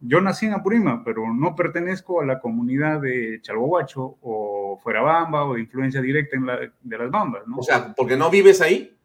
[0.00, 5.00] Yo nací en Apurima, pero no pertenezco a la comunidad de Chalhuahuacho o o fuera
[5.00, 7.58] Bamba o de influencia directa en la, de las Bambas, ¿no?
[7.58, 8.96] O sea, porque no vives ahí.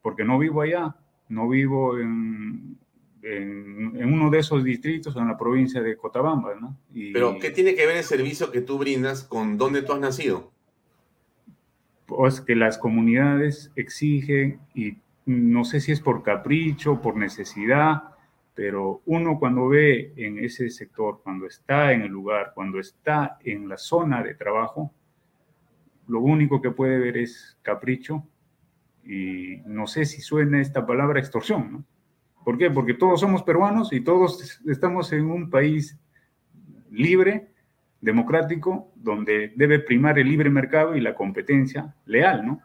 [0.00, 0.96] Porque no vivo allá,
[1.28, 2.76] no vivo en,
[3.22, 6.76] en, uno de esos distritos en la provincia de Cotabamba, ¿no?
[7.12, 10.50] Pero, ¿qué tiene que ver el servicio que tú brindas con dónde tú has nacido?
[12.06, 18.02] Pues que las comunidades exigen, y no sé si es por capricho, por necesidad,
[18.54, 23.68] pero uno cuando ve en ese sector, cuando está en el lugar, cuando está en
[23.68, 24.92] la zona de trabajo,
[26.12, 28.22] lo único que puede ver es capricho
[29.02, 31.84] y no sé si suena esta palabra extorsión, ¿no?
[32.44, 32.70] ¿Por qué?
[32.70, 35.98] Porque todos somos peruanos y todos estamos en un país
[36.90, 37.48] libre,
[38.02, 42.60] democrático, donde debe primar el libre mercado y la competencia leal, ¿no?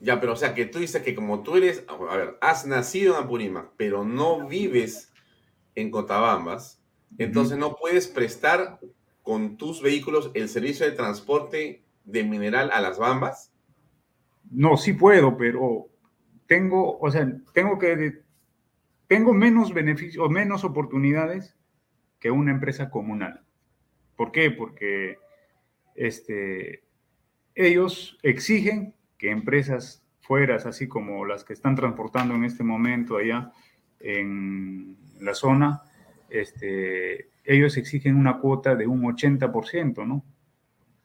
[0.00, 3.16] Ya, pero o sea, que tú dices que como tú eres, a ver, has nacido
[3.16, 5.14] en Apurímac, pero no vives
[5.74, 6.82] en Cotabambas,
[7.16, 8.80] entonces no puedes prestar
[9.22, 13.52] con tus vehículos el servicio de transporte de mineral a las Bambas.
[14.50, 15.88] No, sí puedo, pero
[16.46, 18.24] tengo, o sea, tengo que
[19.08, 21.56] tengo menos beneficios o menos oportunidades
[22.18, 23.42] que una empresa comunal.
[24.16, 24.50] ¿Por qué?
[24.50, 25.18] Porque
[25.94, 26.82] este,
[27.54, 33.52] ellos exigen que empresas fueras, así como las que están transportando en este momento allá
[34.00, 35.82] en la zona,
[36.28, 40.24] este, ellos exigen una cuota de un 80%, ¿no?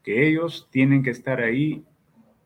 [0.03, 1.83] Que ellos tienen que estar ahí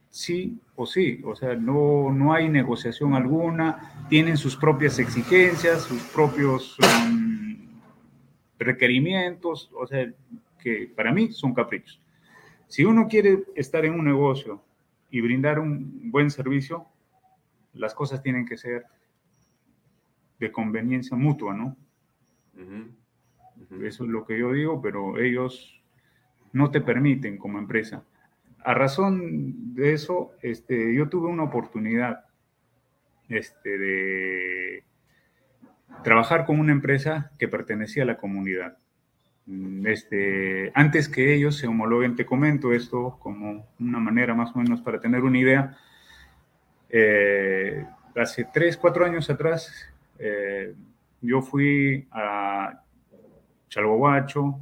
[0.10, 6.02] sí o sí, o sea, no, no hay negociación alguna, tienen sus propias exigencias, sus
[6.04, 7.68] propios um,
[8.58, 10.10] requerimientos, o sea,
[10.60, 12.02] que para mí son caprichos.
[12.68, 14.64] Si uno quiere estar en un negocio
[15.12, 16.88] y brindar un buen servicio,
[17.74, 18.86] las cosas tienen que ser
[20.40, 21.76] de conveniencia mutua, ¿no?
[23.82, 25.75] Eso es lo que yo digo, pero ellos
[26.56, 28.04] no te permiten como empresa
[28.66, 32.26] a razón de eso, este, yo tuve una oportunidad
[33.30, 34.84] este, de
[36.04, 38.78] trabajar con una empresa que pertenecía a la comunidad.
[39.46, 44.60] Mm, este, antes que ellos se homologuen, te comento esto como una manera más o
[44.60, 45.78] menos para tener una idea.
[46.90, 50.74] Eh, hace tres, cuatro años atrás, eh,
[51.22, 52.82] yo fui a
[53.70, 54.60] Chalbobacho,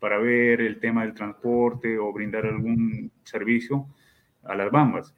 [0.00, 3.86] para ver el tema del transporte o brindar algún servicio
[4.44, 5.14] a las Bambas.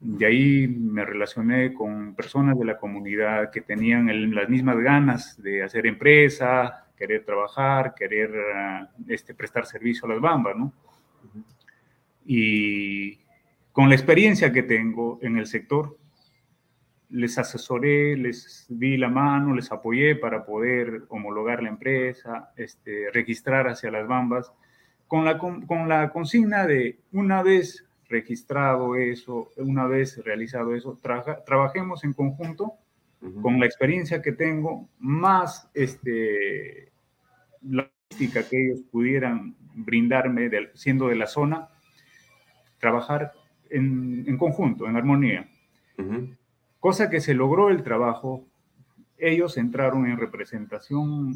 [0.00, 5.62] De ahí me relacioné con personas de la comunidad que tenían las mismas ganas de
[5.62, 10.72] hacer empresa, querer trabajar, querer ah, este, prestar servicio a las Bambas, ¿no?
[12.24, 13.18] Y
[13.72, 15.96] con la experiencia que tengo en el sector,
[17.10, 23.68] les asesoré, les di la mano, les apoyé para poder homologar la empresa, este, registrar
[23.68, 24.52] hacia las bambas,
[25.06, 30.98] con la, con, la consigna de una vez registrado eso, una vez realizado eso,
[31.46, 32.74] trabajemos en conjunto
[33.42, 36.92] con la experiencia que tengo, más este,
[37.62, 41.68] la logística que ellos pudieran brindarme siendo de la zona,
[42.78, 43.32] trabajar
[43.70, 45.48] en, conjunto, en armonía
[46.80, 48.46] cosa que se logró el trabajo.
[49.16, 51.34] Ellos entraron en representación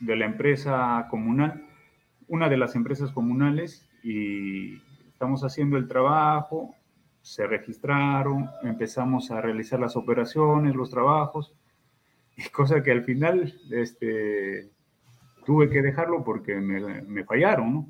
[0.00, 1.66] de la empresa comunal,
[2.28, 4.76] una de las empresas comunales, y
[5.08, 6.74] estamos haciendo el trabajo,
[7.22, 11.54] se registraron, empezamos a realizar las operaciones, los trabajos,
[12.36, 14.70] y cosa que al final este,
[15.46, 17.88] tuve que dejarlo porque me, me fallaron, ¿no?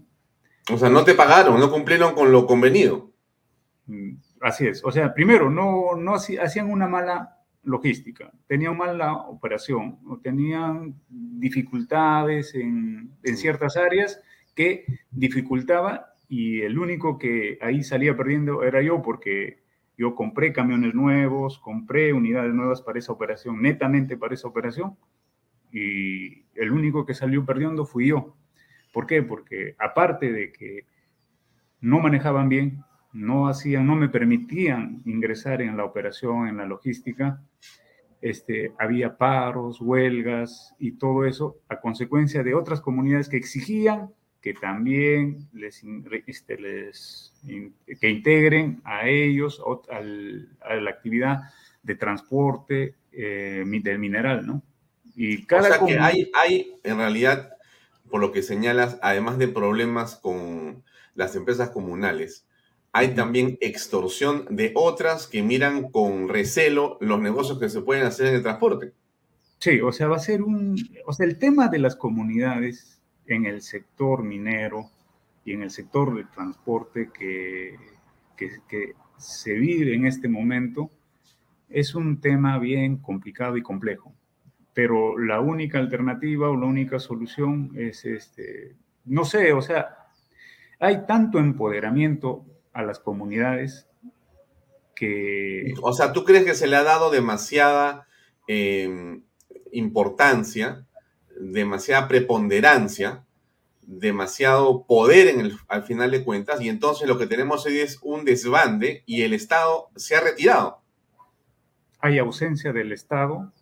[0.73, 3.11] O sea, no te pagaron, no cumplieron con lo convenido.
[4.47, 4.85] Así es.
[4.85, 13.11] O sea, primero, no, no hacían una mala logística, tenían mala operación, tenían dificultades en,
[13.25, 14.21] ciertas áreas
[14.55, 19.65] que dificultaba y el único que ahí salía perdiendo era yo porque
[19.99, 24.97] yo compré camiones nuevos, compré unidades nuevas para esa operación, netamente para esa operación,
[25.73, 28.37] y el único que salió perdiendo fui yo.
[28.93, 29.25] ¿Por qué?
[29.25, 30.87] Porque aparte de que
[31.81, 32.85] no manejaban bien,
[33.17, 37.41] no hacían, no me permitían ingresar en la operación, en la logística.
[38.21, 44.11] Este, había paros, huelgas y todo eso a consecuencia de otras comunidades que exigían
[44.47, 45.83] que también les,
[46.27, 47.33] este, les
[48.01, 49.61] que integren a ellos
[49.91, 51.41] a la actividad
[51.83, 54.63] de transporte eh, del mineral, ¿no?
[55.17, 57.57] Y cada o sea que hay, hay, en realidad,
[58.09, 60.85] por lo que señalas, además de problemas con
[61.17, 62.47] las empresas comunales,
[62.93, 68.29] hay también extorsión de otras que miran con recelo los negocios que se pueden hacer
[68.29, 68.93] en el transporte.
[69.59, 70.77] Sí, o sea, va a ser un,
[71.07, 74.91] o sea, el tema de las comunidades en el sector minero
[75.45, 77.77] y en el sector del transporte que,
[78.37, 80.91] que, se vive en este momento
[81.71, 84.13] es un tema bien complicado y complejo.
[84.75, 88.77] Pero la única alternativa o la única solución es, este,
[89.07, 90.09] no sé, o sea,
[90.79, 92.45] hay tanto empoderamiento
[92.77, 93.89] a las comunidades
[94.95, 95.75] que...
[95.83, 98.07] O sea, ¿tú crees que se le ha dado demasiada
[98.47, 99.23] em,
[99.73, 100.87] importancia,
[101.41, 103.27] demasiada preponderancia
[103.87, 108.01] demasiado poder en el, al final de cuentas y entonces lo que tenemos hoy es
[108.03, 110.83] un desbande y el Estado se ha retirado.
[112.01, 113.53] Hay ausencia del Estado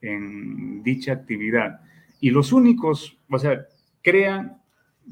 [0.00, 1.80] en dicha actividad
[2.20, 3.66] y los únicos, o sea,
[4.02, 4.62] crean,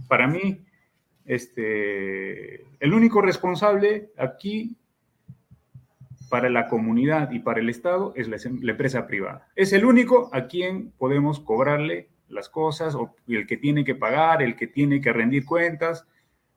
[0.08, 0.64] para mí,
[1.24, 4.76] este, el único responsable aquí
[6.28, 9.48] para la comunidad y para el Estado es la, la empresa privada.
[9.54, 14.42] Es el único a quien podemos cobrarle las cosas, o el que tiene que pagar,
[14.42, 16.06] el que tiene que rendir cuentas,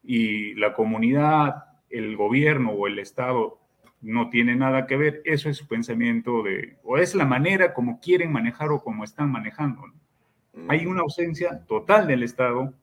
[0.03, 3.59] y la comunidad, el gobierno o el Estado
[4.01, 7.99] no tiene nada que ver, eso es su pensamiento de, o es la manera como
[7.99, 9.83] quieren manejar o como están manejando.
[10.69, 12.73] Hay una ausencia total del Estado,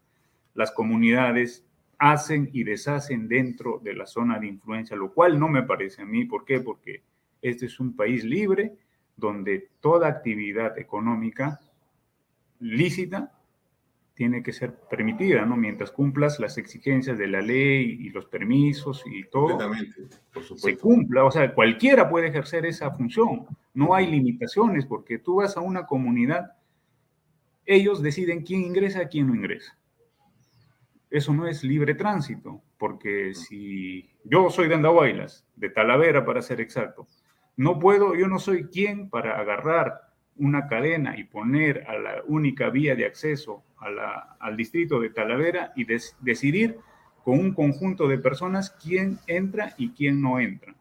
[0.55, 1.66] las comunidades
[2.12, 6.05] hacen y deshacen dentro de la zona de influencia, lo cual no me parece a
[6.05, 6.26] mí.
[6.26, 6.61] ¿Por qué?
[6.61, 7.02] Porque
[7.40, 8.74] este es un país libre
[9.16, 11.61] donde toda actividad económica
[12.61, 13.32] lícita
[14.12, 15.57] tiene que ser permitida, ¿no?
[15.57, 19.59] Mientras cumplas las exigencias de la ley y los permisos y todo,
[20.57, 21.24] se cumpla.
[21.24, 23.46] O sea, cualquiera puede ejercer esa función.
[23.72, 26.52] No hay limitaciones porque tú vas a una comunidad,
[27.64, 29.76] ellos deciden quién ingresa quién no ingresa.
[31.14, 36.60] Eso no es libre tránsito, porque si yo soy de Andahuaylas, de Talavera para ser
[36.60, 37.06] exacto,
[37.56, 42.68] no puedo, yo no soy quien para agarrar una cadena y poner a la única
[42.68, 43.62] vía de acceso
[44.40, 45.86] al distrito de Talavera y
[46.20, 46.78] decidir
[47.22, 50.74] con un conjunto de personas quién entra y quién no entra.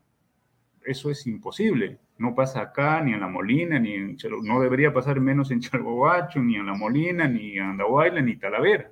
[0.84, 2.00] Eso es imposible.
[2.18, 6.42] No pasa acá, ni en La Molina, ni en no debería pasar menos en Chalboacho,
[6.42, 8.90] ni en La Molina, ni en Andahuayla, ni Talavera.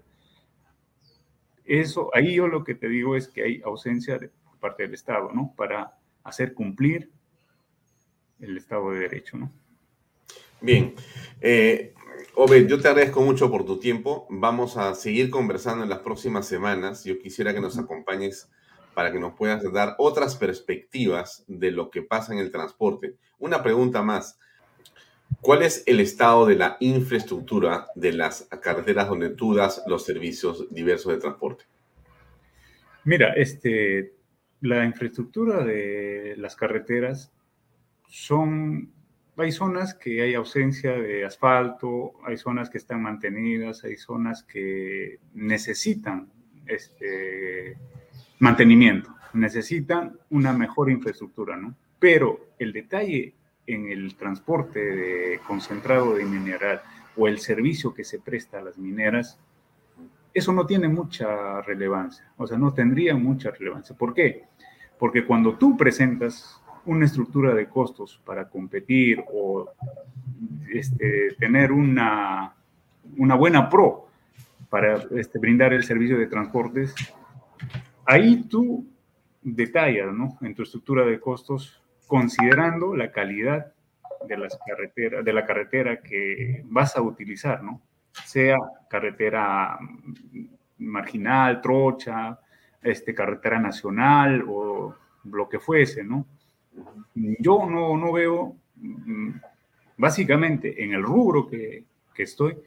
[1.79, 4.93] Eso, ahí yo lo que te digo es que hay ausencia de, por parte del
[4.93, 5.53] Estado, ¿no?
[5.55, 7.09] Para hacer cumplir
[8.41, 9.53] el Estado de Derecho, ¿no?
[10.59, 10.93] Bien.
[11.39, 11.93] Eh,
[12.35, 14.27] Obed, yo te agradezco mucho por tu tiempo.
[14.29, 17.05] Vamos a seguir conversando en las próximas semanas.
[17.05, 18.49] Yo quisiera que nos acompañes
[18.93, 23.15] para que nos puedas dar otras perspectivas de lo que pasa en el transporte.
[23.39, 24.37] Una pregunta más.
[25.39, 29.57] ¿Cuál es el estado de la infraestructura de las carreteras donde tú
[29.87, 31.63] los servicios diversos de transporte?
[33.05, 34.13] Mira, este,
[34.59, 37.31] la infraestructura de las carreteras
[38.07, 38.91] son
[39.37, 45.19] hay zonas que hay ausencia de asfalto, hay zonas que están mantenidas, hay zonas que
[45.33, 46.31] necesitan
[46.67, 47.77] este,
[48.39, 51.75] mantenimiento, necesitan una mejor infraestructura, ¿no?
[51.99, 53.33] Pero el detalle
[53.73, 56.81] en el transporte de concentrado de mineral
[57.15, 59.39] o el servicio que se presta a las mineras,
[60.33, 63.95] eso no tiene mucha relevancia, o sea, no tendría mucha relevancia.
[63.95, 64.45] ¿Por qué?
[64.97, 69.69] Porque cuando tú presentas una estructura de costos para competir o
[70.71, 72.53] este, tener una,
[73.17, 74.07] una buena pro
[74.69, 76.95] para este, brindar el servicio de transportes,
[78.05, 78.85] ahí tú
[79.41, 80.37] detallas ¿no?
[80.41, 81.80] en tu estructura de costos
[82.11, 83.71] considerando la calidad
[84.27, 87.79] de, las carreteras, de la carretera que vas a utilizar, ¿no?
[88.25, 88.57] sea
[88.89, 89.79] carretera
[90.79, 92.37] marginal, trocha,
[92.83, 94.93] este, carretera nacional o
[95.23, 96.25] lo que fuese, ¿no?
[97.15, 99.29] Yo no, no veo, mm,
[99.95, 102.57] básicamente en el rubro que, que estoy,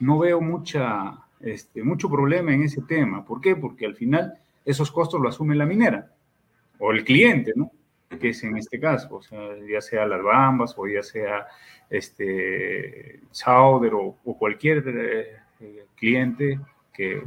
[0.00, 3.24] no veo mucha, este, mucho problema en ese tema.
[3.24, 3.56] ¿Por qué?
[3.56, 4.34] Porque al final
[4.66, 6.12] esos costos lo asume la minera
[6.78, 7.70] o el cliente, ¿no?
[8.20, 11.46] Que es en este caso, o sea, ya sea las bambas o ya sea
[11.88, 14.84] este Chowder o, cualquier
[15.60, 16.58] eh, cliente
[16.92, 17.22] que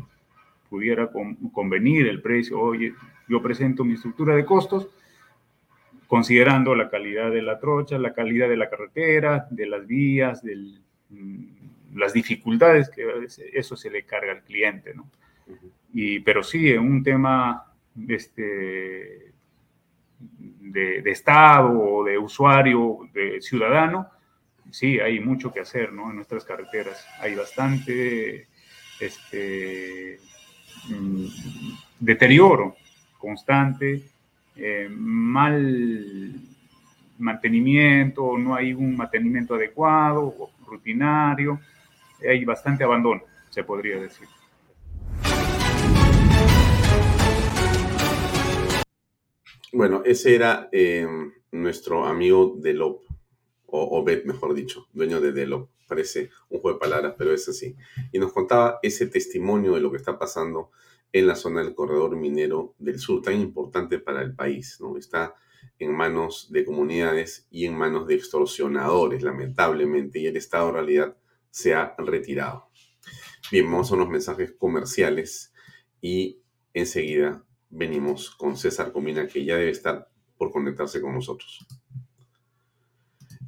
[0.70, 1.10] pudiera
[1.54, 2.60] convenir el precio.
[2.60, 2.94] Oye,
[3.28, 4.90] yo presento mi estructura de costos,
[6.08, 10.56] considerando la calidad de la trocha, la calidad de la carretera, de las vías, de
[11.10, 13.06] mm, las dificultades que
[13.54, 15.10] eso se le carga al cliente, ¿no?
[15.94, 17.72] Y, pero sí, un tema
[18.08, 19.32] este,
[20.72, 24.08] de, Estado o de usuario, de ciudadano,
[24.72, 26.10] sí, hay mucho que hacer, ¿no?
[26.10, 28.48] En nuestras carreteras hay bastante
[29.00, 30.20] este,
[30.90, 31.26] mm,
[32.00, 32.76] deterioro
[33.18, 34.04] constante,
[34.56, 36.34] eh, mal
[37.18, 41.60] mantenimiento, no hay un mantenimiento adecuado, rutinario,
[42.28, 44.28] hay bastante abandono, se podría decir.
[49.76, 51.06] Bueno, ese era eh,
[51.52, 53.02] nuestro amigo Delop,
[53.66, 55.70] o Obed, mejor dicho, dueño de Delop.
[55.86, 57.76] Parece un juego de palabras, pero es así.
[58.14, 60.72] Y nos contaba ese testimonio de lo que está pasando
[61.12, 64.96] en la zona del corredor minero del sur, tan importante para el país, ¿no?
[64.96, 65.36] Está
[65.78, 71.18] en manos de comunidades y en manos de extorsionadores, lamentablemente, y el Estado en realidad
[71.50, 72.70] se ha retirado.
[73.52, 75.54] Bien, vamos a unos mensajes comerciales
[76.00, 76.40] y
[76.74, 77.45] enseguida
[77.76, 80.08] venimos con César Comina, que ya debe estar
[80.38, 81.66] por conectarse con nosotros.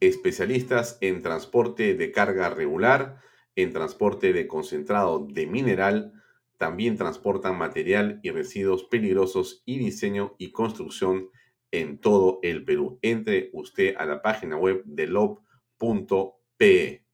[0.00, 3.20] especialistas en transporte de carga regular,
[3.56, 6.14] en transporte de concentrado de mineral,
[6.56, 11.28] también transportan material y residuos peligrosos y diseño y construcción
[11.72, 12.98] en todo el Perú.
[13.02, 17.04] Entre usted a la página web de lob.pe.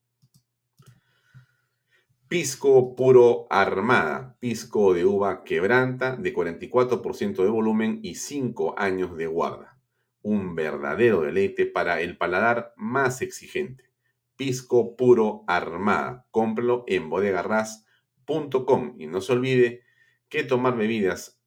[2.29, 9.27] Pisco puro armada, pisco de uva quebranta de 44% de volumen y 5 años de
[9.27, 9.79] guarda.
[10.23, 13.91] Un verdadero deleite para el paladar más exigente.
[14.37, 16.27] Pisco puro armada.
[16.31, 19.83] Cómpralo en bodegarras.com y no se olvide
[20.29, 21.39] que tomar bebidas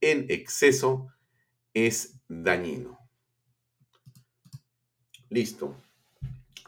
[0.00, 1.12] en exceso
[1.74, 2.98] es dañino.
[5.28, 5.76] Listo.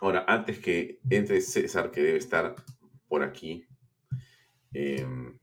[0.00, 2.57] Ahora, antes que entre César, que debe estar
[3.09, 3.66] por aquí.
[4.72, 5.38] Em,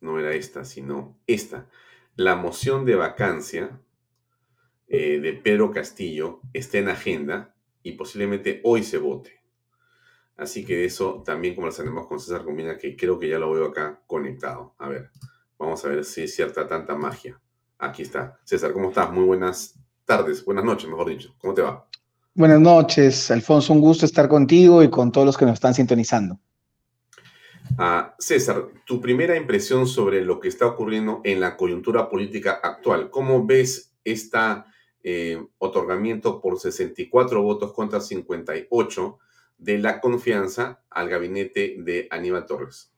[0.00, 1.68] no era esta, sino esta.
[2.16, 3.80] La moción de vacancia
[4.86, 9.38] eh, de Pedro Castillo está en agenda y posiblemente hoy se vote.
[10.36, 14.00] Así que eso también conversaremos con César Combina, que creo que ya lo veo acá
[14.06, 14.74] conectado.
[14.78, 15.10] A ver,
[15.58, 17.40] vamos a ver si es cierta tanta magia.
[17.78, 18.38] Aquí está.
[18.44, 19.12] César, ¿cómo estás?
[19.12, 21.34] Muy buenas tardes, buenas noches, mejor dicho.
[21.38, 21.88] ¿Cómo te va?
[22.38, 23.72] Buenas noches, Alfonso.
[23.72, 26.38] Un gusto estar contigo y con todos los que nos están sintonizando.
[27.76, 33.10] Ah, César, tu primera impresión sobre lo que está ocurriendo en la coyuntura política actual.
[33.10, 34.38] ¿Cómo ves este
[35.58, 39.18] otorgamiento por 64 votos contra 58
[39.58, 42.92] de la confianza al gabinete de Aníbal Torres?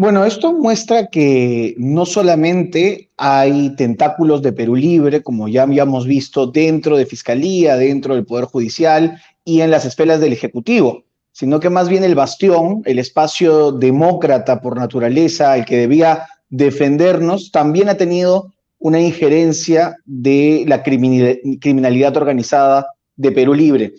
[0.00, 6.46] Bueno, esto muestra que no solamente hay tentáculos de Perú Libre, como ya habíamos visto,
[6.46, 11.68] dentro de Fiscalía, dentro del Poder Judicial y en las esferas del Ejecutivo, sino que
[11.68, 17.98] más bien el bastión, el espacio demócrata por naturaleza, el que debía defendernos, también ha
[17.98, 22.86] tenido una injerencia de la criminalidad organizada
[23.16, 23.92] de Perú Libre.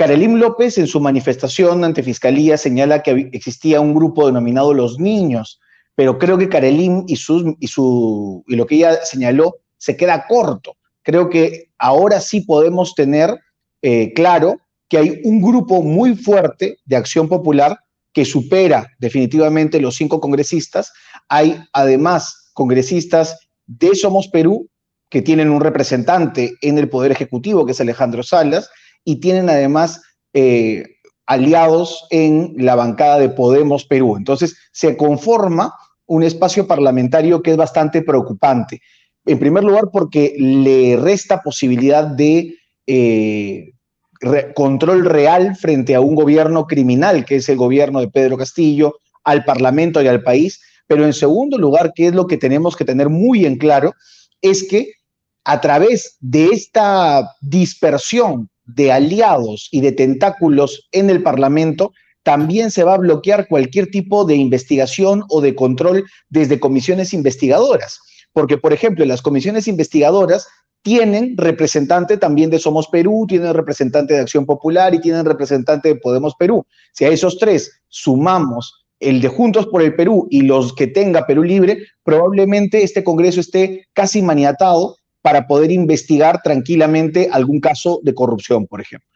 [0.00, 5.60] Karelim López en su manifestación ante Fiscalía señala que existía un grupo denominado Los Niños,
[5.94, 10.78] pero creo que Karelim y, y, su, y lo que ella señaló se queda corto.
[11.02, 13.38] Creo que ahora sí podemos tener
[13.82, 14.56] eh, claro
[14.88, 17.78] que hay un grupo muy fuerte de acción popular
[18.14, 20.94] que supera definitivamente los cinco congresistas.
[21.28, 24.66] Hay además congresistas de Somos Perú
[25.10, 28.70] que tienen un representante en el Poder Ejecutivo, que es Alejandro Salas,
[29.04, 30.84] y tienen además eh,
[31.26, 34.16] aliados en la bancada de Podemos Perú.
[34.16, 35.74] Entonces, se conforma
[36.06, 38.80] un espacio parlamentario que es bastante preocupante.
[39.24, 43.72] En primer lugar, porque le resta posibilidad de eh,
[44.54, 49.44] control real frente a un gobierno criminal, que es el gobierno de Pedro Castillo, al
[49.44, 50.60] Parlamento y al país.
[50.86, 53.94] Pero en segundo lugar, que es lo que tenemos que tener muy en claro,
[54.42, 54.94] es que
[55.44, 61.92] a través de esta dispersión de aliados y de tentáculos en el Parlamento,
[62.22, 67.98] también se va a bloquear cualquier tipo de investigación o de control desde comisiones investigadoras.
[68.32, 70.46] Porque, por ejemplo, las comisiones investigadoras
[70.82, 75.96] tienen representante también de Somos Perú, tienen representante de Acción Popular y tienen representante de
[75.96, 76.64] Podemos Perú.
[76.92, 81.26] Si a esos tres sumamos el de Juntos por el Perú y los que tenga
[81.26, 88.14] Perú Libre, probablemente este Congreso esté casi maniatado para poder investigar tranquilamente algún caso de
[88.14, 89.08] corrupción, por ejemplo.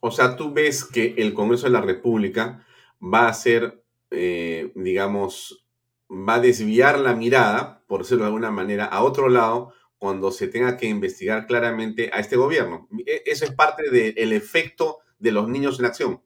[0.00, 2.64] O sea, tú ves que el Congreso de la República
[3.02, 5.66] va a ser, eh, digamos,
[6.10, 10.46] va a desviar la mirada, por decirlo de alguna manera, a otro lado cuando se
[10.46, 12.88] tenga que investigar claramente a este gobierno.
[13.04, 16.20] E, eso es parte del efecto de los niños en acción.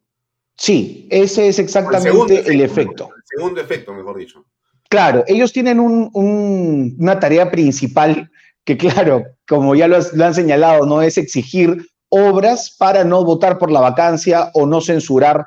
[0.57, 3.09] Sí, ese es exactamente el, efecto.
[3.17, 4.45] El segundo efecto, mejor dicho.
[4.91, 8.31] Claro, ellos tienen una tarea principal
[8.65, 13.71] que, claro, como ya lo, han señalado, no es exigir obras para no votar por
[13.71, 15.47] la vacancia o no censurar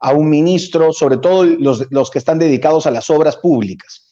[0.00, 4.06] a un ministro, sobre todo los, los que están dedicados a las obras públicas.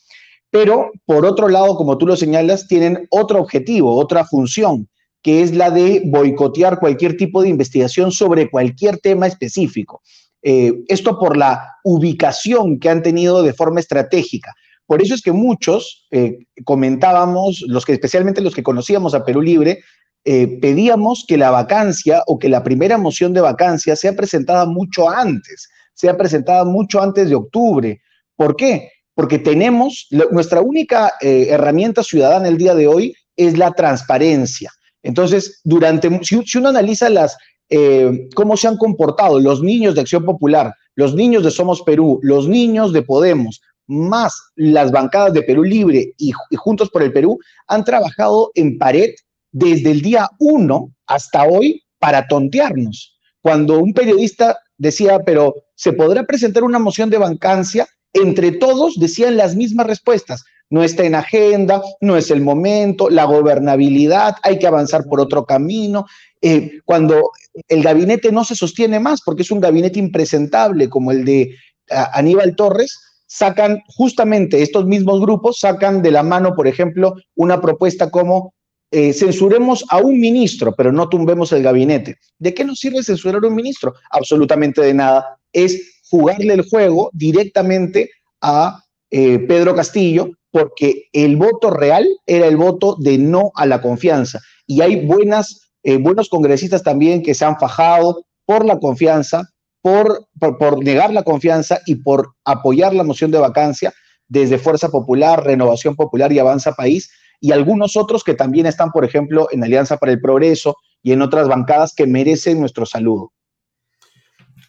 [0.51, 4.89] Pero, por otro lado, como tú lo señalas, tienen otro objetivo, otra función,
[5.21, 10.03] que es la de boicotear cualquier tipo de investigación sobre cualquier tema específico.
[10.43, 14.55] Eh, esto por la ubicación que han tenido de forma estratégica.
[14.87, 19.41] Por eso es que muchos eh, comentábamos, los que, especialmente los que conocíamos a Perú
[19.41, 19.81] Libre,
[20.25, 25.09] eh, pedíamos que la vacancia o que la primera moción de vacancia sea presentada mucho
[25.09, 28.01] antes, sea presentada mucho antes de octubre.
[28.37, 28.91] ¿Por qué?
[29.15, 34.71] Porque tenemos, nuestra única herramienta ciudadana el día de hoy es la transparencia.
[35.05, 37.37] Entonces, durante, si, uno analiza las,
[37.69, 42.19] eh, cómo se han comportado los niños de Acción Popular, los niños de Somos Perú,
[42.23, 47.39] los niños de Podemos, más las bancadas de Perú Libre y, Juntos por el Perú,
[47.67, 49.11] han trabajado en pared
[49.53, 53.19] desde el día uno hasta hoy para tontearnos.
[53.41, 57.87] Cuando un periodista decía, pero ¿se podrá presentar una moción de vacancia?
[58.13, 63.25] Entre todos decían las mismas respuestas no está en agenda, no es el momento, la
[63.25, 66.07] gobernabilidad, hay que avanzar por otro camino.
[66.41, 67.31] Eh, cuando
[67.69, 71.55] el gabinete no se sostiene más, porque es un gabinete impresentable como el de
[71.89, 72.99] Aníbal Torres,
[73.35, 78.55] sacan justamente estos mismos grupos, sacan de la mano, por ejemplo, una propuesta como
[78.93, 82.17] eh, censuremos a un ministro, pero no tumbemos el gabinete.
[82.39, 83.93] ¿De qué nos sirve censurar a un ministro?
[84.13, 85.37] Absolutamente de nada.
[85.53, 88.09] Es jugarle el juego directamente
[88.41, 93.83] a eh, Pedro Castillo, porque el voto real era el voto de no a la
[93.83, 94.39] confianza.
[94.65, 99.51] Y hay buenas, eh, buenos congresistas también que se han fajado por la confianza,
[99.85, 103.93] por, por, negar la confianza y por apoyar la moción de vacancia
[104.27, 109.05] desde Fuerza Popular, Renovación Popular y Avanza País, y algunos otros que también están, por
[109.05, 113.35] ejemplo, en Alianza para el Progreso y en otras bancadas que merecen nuestro saludo.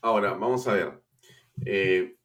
[0.02, 1.02] Ahora, vamos a ver.
[1.66, 2.18] Eh,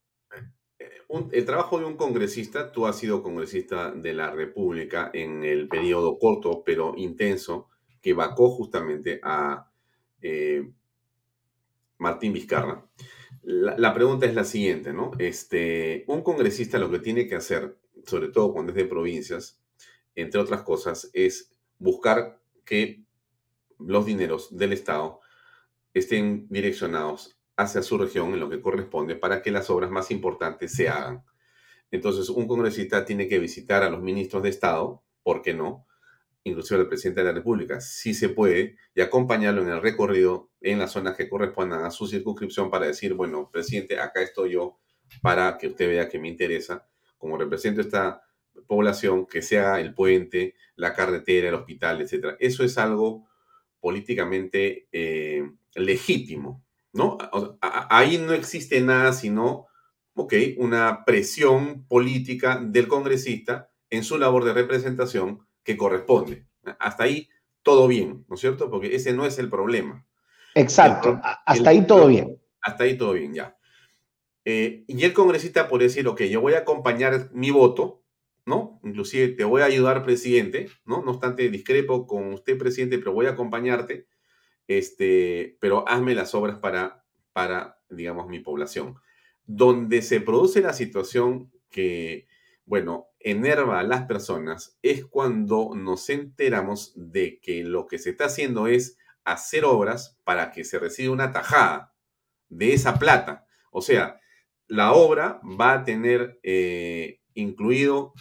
[1.30, 6.18] el trabajo de un congresista, tú has sido congresista de la República en el periodo
[6.18, 7.68] corto pero intenso
[8.02, 9.70] que vacó justamente a
[10.22, 10.72] eh,
[12.00, 12.84] Martín Vizcarra.
[13.42, 15.12] La, pregunta es la siguiente, ¿no?
[15.18, 19.60] Este, un congresista lo que tiene que hacer, sobre todo cuando es de provincias,
[20.14, 23.04] entre otras cosas, es buscar que
[23.78, 25.20] los dineros del Estado
[25.94, 30.72] estén direccionados hacia su región en lo que corresponde para que las obras más importantes
[30.72, 31.24] se hagan.
[31.90, 35.86] Entonces, un congresista tiene que visitar a los ministros de Estado, ¿por qué no?
[36.44, 40.78] Inclusive al presidente de la República, si se puede, y acompañarlo en el recorrido en
[40.78, 44.78] las zonas que correspondan a su circunscripción para decir, bueno, presidente, acá estoy yo
[45.22, 46.88] para que usted vea que me interesa,
[47.18, 48.22] como represento esta
[48.66, 52.36] población, que sea el puente, la carretera, el hospital, etc.
[52.38, 53.28] Eso es algo
[53.80, 55.42] políticamente eh,
[55.74, 57.18] legítimo, ¿no?
[57.60, 59.66] ahí no existe nada sino,
[60.14, 66.46] ok, una presión política del congresista en su labor de representación que corresponde.
[66.78, 67.28] Hasta ahí
[67.62, 68.70] todo bien, ¿no es cierto?
[68.70, 70.06] Porque ese no es el problema.
[70.54, 72.40] Exacto, hasta ahí todo bien.
[72.60, 73.56] Hasta ahí todo bien, ya.
[74.44, 78.02] Eh, y el congresista puede decir, ok, yo voy a acompañar mi voto,
[78.46, 78.80] ¿no?
[78.82, 81.02] Inclusive te voy a ayudar, presidente, ¿no?
[81.02, 84.08] No obstante, discrepo con usted, presidente, pero voy a acompañarte
[84.70, 88.94] este, pero hazme las obras para, para, digamos, mi población.
[89.44, 92.28] Donde se produce la situación que,
[92.66, 98.26] bueno, enerva a las personas es cuando nos enteramos de que lo que se está
[98.26, 101.94] haciendo es hacer obras para que se reciba una tajada
[102.48, 103.46] de esa plata.
[103.70, 104.20] O sea,
[104.66, 108.14] la obra va a tener eh, incluido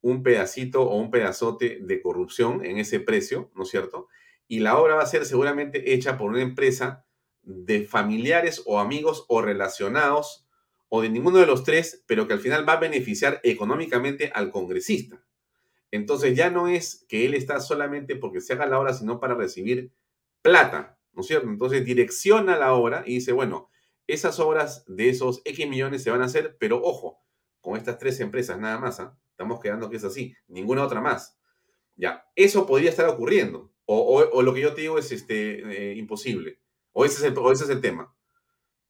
[0.00, 4.08] un pedacito o un pedazote de corrupción en ese precio, ¿no es cierto?
[4.52, 7.06] y la obra va a ser seguramente hecha por una empresa
[7.42, 10.41] de familiares o amigos o relacionados
[10.94, 14.50] o de ninguno de los tres, pero que al final va a beneficiar económicamente al
[14.50, 15.24] congresista.
[15.90, 19.34] Entonces ya no es que él está solamente porque se haga la obra, sino para
[19.34, 19.90] recibir
[20.42, 21.48] plata, ¿no es cierto?
[21.48, 23.70] Entonces direcciona la obra y dice, bueno,
[24.06, 27.22] esas obras de esos X millones se van a hacer, pero ojo,
[27.62, 29.18] con estas tres empresas nada más, ¿ah?
[29.30, 31.38] estamos quedando que es así, ninguna otra más.
[31.96, 33.72] Ya, eso podría estar ocurriendo.
[33.86, 36.60] O, lo que yo te digo es este, eh, imposible.
[36.92, 38.14] O es o ese es el tema.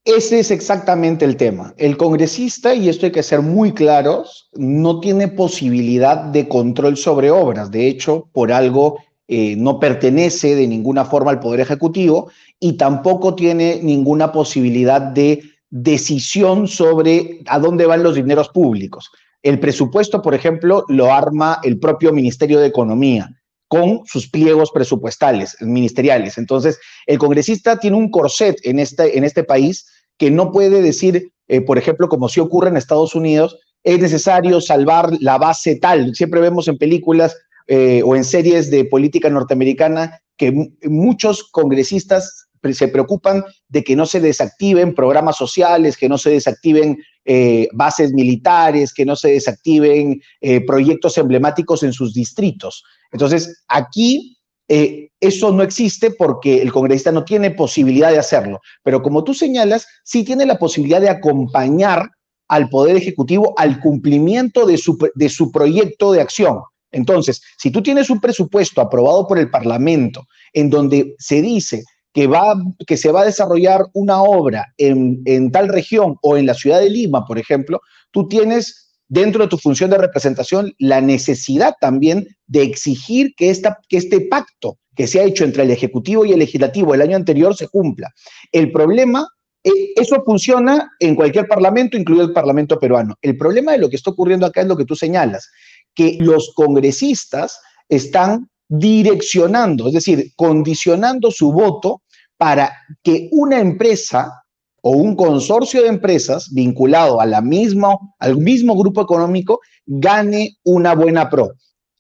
[0.05, 1.75] Ese es exactamente el tema.
[1.77, 7.31] El congresista, y esto hay que ser muy claros, no tiene posibilidad de control sobre
[7.31, 7.71] obras.
[7.71, 8.99] De hecho, por algo
[9.29, 15.45] eh, no pertenece de ninguna forma al Poder Ejecutivo y tampoco tiene ninguna posibilidad de
[15.71, 19.09] decisión sobre a dónde van los dineros públicos.
[19.41, 23.31] El presupuesto, por ejemplo, lo arma el propio Ministerio de Economía
[23.69, 26.37] con sus pliegos presupuestales, ministeriales.
[26.37, 29.87] Entonces, el congresista tiene un corset en este, en este país
[30.19, 34.61] que no puede decir, eh, por ejemplo, como si ocurre en Estados Unidos, es necesario
[34.61, 36.15] salvar la base tal.
[36.15, 37.37] Siempre vemos en películas
[37.67, 40.53] eh, o en series de política norteamericana que
[40.85, 46.97] muchos congresistas se preocupan de que no se desactiven programas sociales, que no se desactiven
[47.25, 50.21] eh, bases militares, que no se desactiven
[50.67, 52.85] proyectos emblemáticos en sus distritos.
[53.11, 54.39] Entonces, aquí
[54.69, 59.87] eso no existe porque el congresista no tiene posibilidad de hacerlo, pero como tú señalas,
[60.05, 62.09] sí tiene la posibilidad de acompañar
[62.49, 66.61] al Poder Ejecutivo al cumplimiento de su, de su proyecto de acción.
[66.91, 71.83] Entonces, si tú tienes un presupuesto aprobado por el Parlamento en donde se dice
[72.13, 72.55] que, va,
[72.87, 76.91] que se va a desarrollar una obra en, tal región o en la ciudad de
[76.91, 78.82] Lima, por ejemplo, tú tienes
[79.13, 84.23] dentro de tu función de representación la necesidad también de exigir que, esta, que este
[84.23, 87.69] pacto que se ha hecho entre el Ejecutivo y el Legislativo el año anterior se
[87.69, 88.11] cumpla.
[88.51, 89.29] El problema,
[89.63, 93.15] eh, eso funciona en cualquier parlamento, incluido el Parlamento peruano.
[93.21, 95.51] El problema de lo que está ocurriendo acá es lo que tú señalas
[95.95, 97.61] que los congresistas
[97.91, 102.01] están direccionando, es decir, condicionando su voto
[102.39, 104.42] para que una empresa
[104.83, 110.95] o un consorcio de empresas vinculado a la misma, al mismo grupo económico gane una
[110.95, 111.53] buena pro.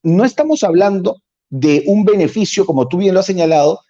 [0.03, 3.81] No estamos hablando de un beneficio, como tú bien lo has señalado,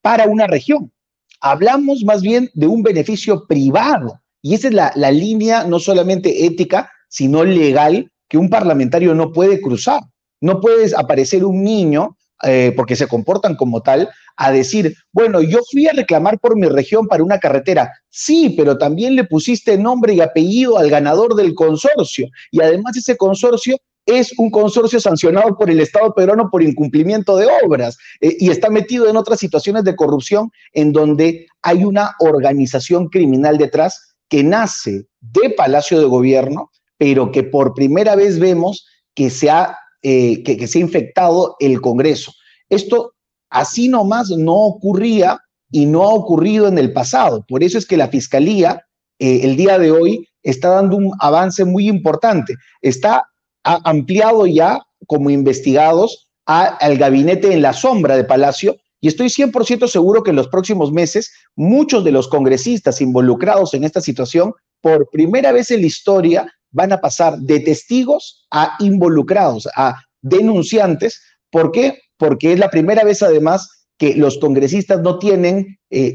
[0.00, 0.92] para una región.
[1.40, 4.20] Hablamos más bien de un beneficio privado.
[4.42, 9.32] Y esa es la, la línea no solamente ética, sino legal que un parlamentario no
[9.32, 10.02] puede cruzar.
[10.40, 15.60] No puede aparecer un niño, eh, porque se comportan como tal, a decir, bueno, yo
[15.70, 17.92] fui a reclamar por mi región para una carretera.
[18.10, 22.28] Sí, pero también le pusiste nombre y apellido al ganador del consorcio.
[22.50, 23.76] Y además ese consorcio
[24.06, 28.70] es un consorcio sancionado por el Estado peruano por incumplimiento de obras eh, y está
[28.70, 35.06] metido en otras situaciones de corrupción en donde hay una organización criminal detrás que nace
[35.20, 40.66] de Palacio de Gobierno, pero que por primera vez vemos que se ha, eh, que,
[40.66, 42.32] se ha infectado el Congreso.
[42.68, 43.12] Esto
[43.50, 45.40] así nomás no ocurría
[45.70, 47.44] y no ha ocurrido en el pasado.
[47.48, 48.86] Por eso es que la Fiscalía
[49.18, 52.54] eh, el día de hoy está dando un avance muy importante.
[52.82, 53.24] Está
[53.62, 60.22] ampliado ya como investigados al gabinete en la sombra de Palacio y estoy 100% seguro
[60.22, 65.52] que en los próximos meses muchos de los congresistas involucrados en esta situación, por primera
[65.52, 71.22] vez en la historia, van a pasar de testigos a involucrados, a denunciantes.
[71.50, 71.98] ¿Por qué?
[72.18, 76.14] Porque es la primera vez además que los congresistas no tienen eh,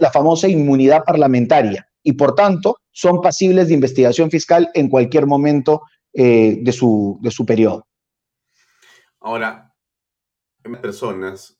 [0.00, 5.82] la famosa inmunidad parlamentaria y por tanto son pasibles de investigación fiscal en cualquier momento
[6.12, 7.88] eh, de, su, de su periodo.
[9.18, 9.74] Ahora,
[10.62, 11.58] hay personas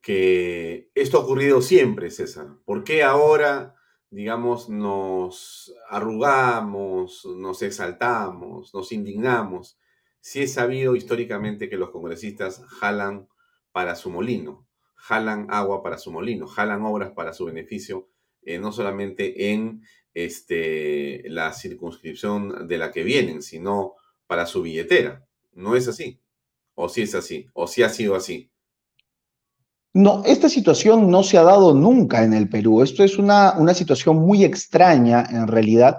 [0.00, 2.46] que esto ha ocurrido siempre, César.
[2.64, 3.74] ¿Por qué ahora
[4.14, 9.76] digamos, nos arrugamos, nos exaltamos, nos indignamos,
[10.20, 13.28] si es sabido históricamente que los congresistas jalan
[13.72, 18.08] para su molino, jalan agua para su molino, jalan obras para su beneficio,
[18.42, 19.82] eh, no solamente en
[20.14, 23.94] este, la circunscripción de la que vienen, sino
[24.28, 25.26] para su billetera.
[25.52, 26.20] ¿No es así?
[26.74, 27.48] ¿O si es así?
[27.52, 28.50] ¿O si ha sido así?
[29.94, 32.82] No, esta situación no se ha dado nunca en el Perú.
[32.82, 35.98] Esto es una, una situación muy extraña en realidad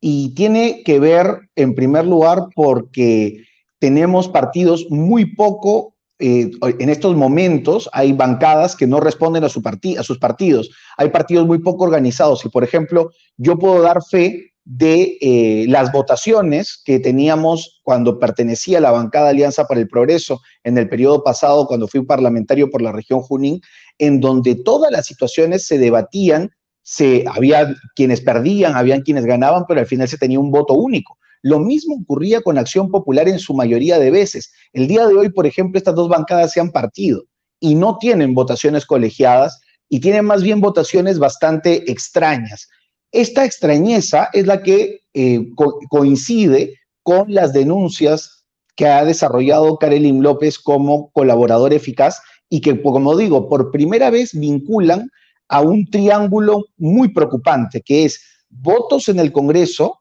[0.00, 3.44] y tiene que ver en primer lugar porque
[3.80, 9.60] tenemos partidos muy poco, eh, en estos momentos hay bancadas que no responden a, su
[9.60, 14.51] a sus partidos, hay partidos muy poco organizados y por ejemplo yo puedo dar fe
[14.64, 20.40] de eh, las votaciones que teníamos cuando pertenecía a la bancada Alianza para el Progreso
[20.62, 23.60] en el periodo pasado, cuando fui parlamentario por la región Junín,
[23.98, 26.50] en donde todas las situaciones se debatían,
[26.82, 31.18] se, había quienes perdían, habían quienes ganaban, pero al final se tenía un voto único.
[31.42, 34.52] Lo mismo ocurría con Acción Popular en su mayoría de veces.
[34.72, 37.24] El día de hoy, por ejemplo, estas dos bancadas se han partido
[37.58, 42.68] y no tienen votaciones colegiadas y tienen más bien votaciones bastante extrañas.
[43.12, 45.46] Esta extrañeza es la que eh,
[45.90, 48.44] coincide con las denuncias
[48.74, 54.32] que ha desarrollado Karelin López como colaborador eficaz y que, como digo, por primera vez
[54.32, 55.10] vinculan
[55.48, 60.00] a un triángulo muy preocupante, que es votos en el Congreso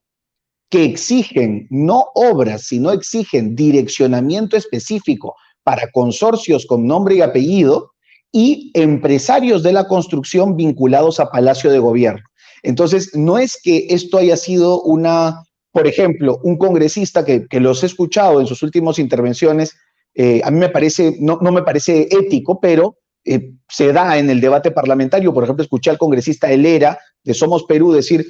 [0.69, 7.91] que exigen no obras, sino exigen direccionamiento específico para consorcios con nombre y apellido
[8.31, 12.23] y empresarios de la construcción vinculados a Palacio de Gobierno.
[12.63, 17.87] Entonces, no es que esto haya sido una, por ejemplo, un congresista que, los he
[17.87, 19.75] escuchado en sus últimas intervenciones,
[20.13, 24.29] eh, a mí me parece, no, no me parece ético, pero eh, se da en
[24.29, 25.33] el debate parlamentario.
[25.33, 28.25] Por ejemplo, escuché al congresista Helera de Somos Perú decir,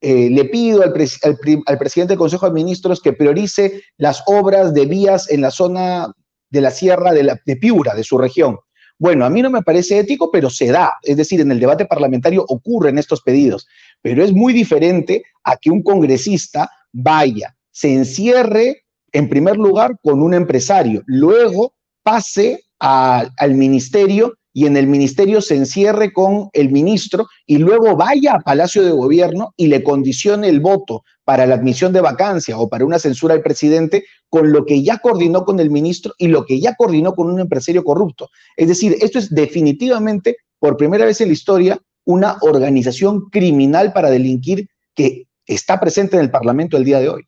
[0.00, 5.30] eh, le pido al, presidente del Consejo de Ministros que priorice las obras de vías
[5.30, 6.12] en la zona
[6.50, 8.58] de la sierra de, de Piura, de su región.
[8.98, 10.94] Bueno, a mí no me parece ético, pero se da.
[11.02, 13.66] Es decir, en el debate parlamentario ocurren estos pedidos.
[14.02, 20.22] Pero es muy diferente a que un congresista vaya, se encierre en primer lugar con
[20.22, 27.26] un empresario, luego pase al ministerio y en el ministerio se encierre con el ministro
[27.44, 31.92] y luego vaya a Palacio de Gobierno y le condicione el voto para la admisión
[31.92, 35.70] de vacancia o para una censura al presidente con lo que ya coordinó con el
[35.70, 38.30] ministro y lo que ya coordinó con un empresario corrupto.
[38.56, 44.08] Es decir, esto es definitivamente, por primera vez en la historia, una organización criminal para
[44.08, 47.24] delinquir que está presente en el Parlamento el día de hoy.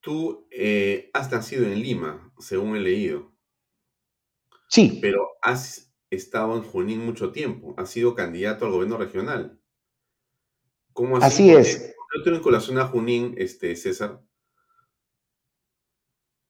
[0.00, 3.37] Tú eh, has nacido en Lima, según he leído.
[4.68, 4.98] Sí.
[5.00, 9.58] Pero has estado en Junín mucho tiempo, has sido candidato al gobierno regional.
[10.92, 11.50] ¿Cómo así?
[11.50, 11.94] Así es.
[12.16, 14.20] ¿No te vinculación a Junín, este, César?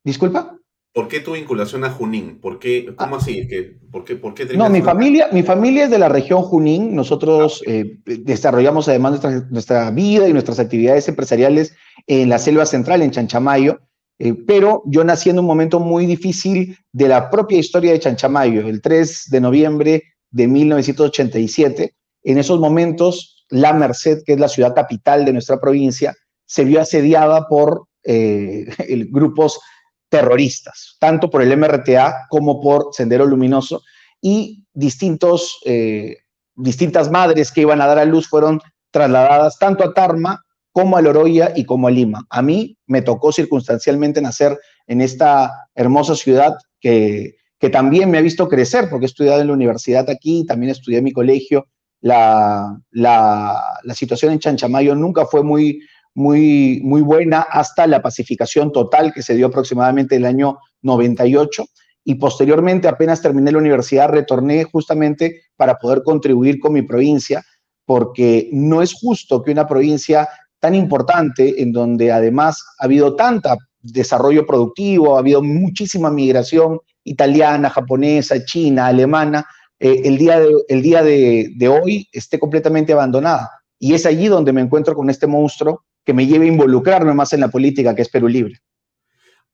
[0.05, 0.59] ¿Disculpa?
[0.93, 2.41] ¿Por qué tu vinculación a Junín?
[2.41, 3.19] ¿Por qué, ¿Cómo ah.
[3.19, 3.47] así?
[3.91, 6.95] ¿Por qué, por qué no, mi familia, mi familia es de la región Junín.
[6.95, 12.64] Nosotros ah, eh, desarrollamos además nuestra, nuestra, vida y nuestras actividades empresariales en la selva
[12.66, 13.81] central, en Chanchamayo.
[14.19, 18.66] Eh, pero yo nací en un momento muy difícil de la propia historia de Chanchamayo,
[18.66, 21.95] el 3 de noviembre de 1987.
[22.25, 26.14] En esos momentos, La Merced, que es la ciudad capital de nuestra provincia,
[26.47, 28.66] se vio asediada por eh,
[29.11, 29.61] grupos
[30.09, 33.83] terroristas, tanto por el MRTA como por Sendero Luminoso,
[34.21, 36.16] y distintos, eh,
[36.57, 38.61] distintas madres que iban a dar a luz fueron
[38.91, 40.43] trasladadas tanto a Tarma
[40.73, 42.27] como a Loroya y como a Lima.
[42.31, 48.23] A mí me tocó circunstancialmente nacer en esta hermosa ciudad que, que también me ha
[48.23, 51.66] visto crecer, porque he estudiado en la universidad aquí, también estudié en mi colegio.
[52.01, 55.81] La, la, la situación en Chanchamayo nunca fue muy,
[56.14, 61.64] muy, muy buena hasta la pacificación total que se dio aproximadamente el año 98
[62.05, 67.45] y posteriormente apenas terminé la universidad retorné justamente para poder contribuir con mi provincia
[67.85, 70.29] porque no es justo que una provincia
[70.61, 77.71] tan importante, en donde además ha habido tanta desarrollo productivo, ha habido muchísima migración italiana,
[77.71, 79.47] japonesa, china, alemana,
[79.79, 83.51] eh, el día, de, el día de, de, hoy esté completamente abandonada.
[83.79, 87.33] Y es allí donde me encuentro con este monstruo que me lleva a involucrarme más
[87.33, 88.57] en la política, que es Perú Libre.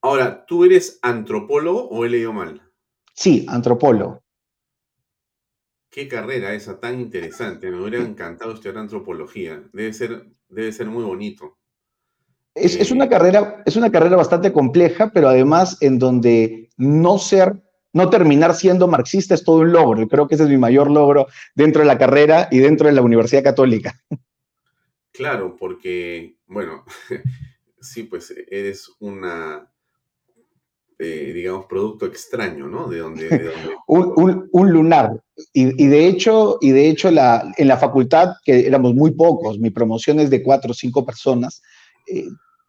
[0.00, 2.62] Ahora, ¿tú eres antropólogo o he leído mal?
[3.14, 4.23] Sí, antropólogo.
[5.94, 7.70] Qué carrera esa tan interesante.
[7.70, 9.62] Me hubiera encantado estudiar antropología.
[9.72, 11.56] Debe ser, debe ser muy bonito.
[12.52, 17.18] Es, es, una eh, carrera, es una carrera bastante compleja, pero además en donde no
[17.18, 20.08] ser, no terminar siendo marxista es todo un logro.
[20.08, 23.02] Creo que ese es mi mayor logro dentro de la carrera y dentro de la
[23.02, 23.94] Universidad Católica.
[25.12, 26.84] Claro, porque, bueno,
[27.80, 29.70] sí, pues eres una,
[30.98, 32.88] eh, digamos, producto extraño, ¿no?
[32.88, 33.52] De donde...
[33.86, 35.22] un, lunar.
[35.52, 39.70] Y, de hecho, y de hecho la, en la facultad, que éramos muy pocos, mi
[39.70, 41.60] promoción es de cuatro o cinco personas,
[42.06, 42.26] eh,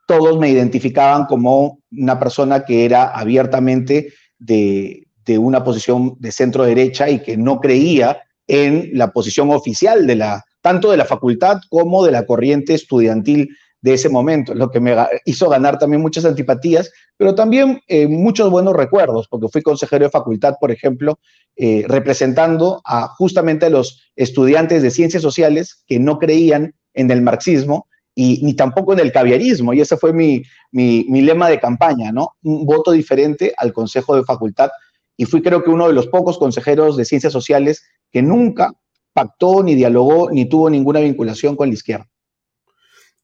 [0.08, 6.64] todos me identificaban como una persona que era abiertamente de, de una posición de centro
[6.64, 11.60] derecha y que no creía en la posición oficial de la, tanto de la facultad
[11.70, 13.50] como de la corriente estudiantil
[13.86, 18.50] de ese momento, lo que me hizo ganar también muchas antipatías, pero también eh, muchos
[18.50, 21.20] buenos recuerdos, porque fui consejero de facultad, por ejemplo,
[21.56, 22.82] eh, representando
[23.20, 28.56] justamente a los estudiantes de ciencias sociales que no creían en el marxismo y ni
[28.56, 32.38] tampoco en el caviarismo, y ese fue mi, mi lema de campaña, ¿no?
[32.42, 34.72] Un voto diferente al consejo de facultad,
[35.16, 38.72] y fui creo que uno de los pocos consejeros de ciencias sociales que nunca
[39.14, 42.10] pactó, ni dialogó, ni tuvo ninguna vinculación con la izquierda.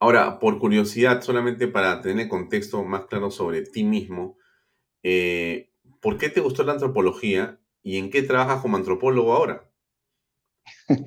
[0.01, 4.35] Ahora, por curiosidad, solamente para tener contexto más claro sobre ti mismo,
[5.03, 9.69] eh, ¿por qué te gustó la antropología y en qué trabajas como antropólogo ahora?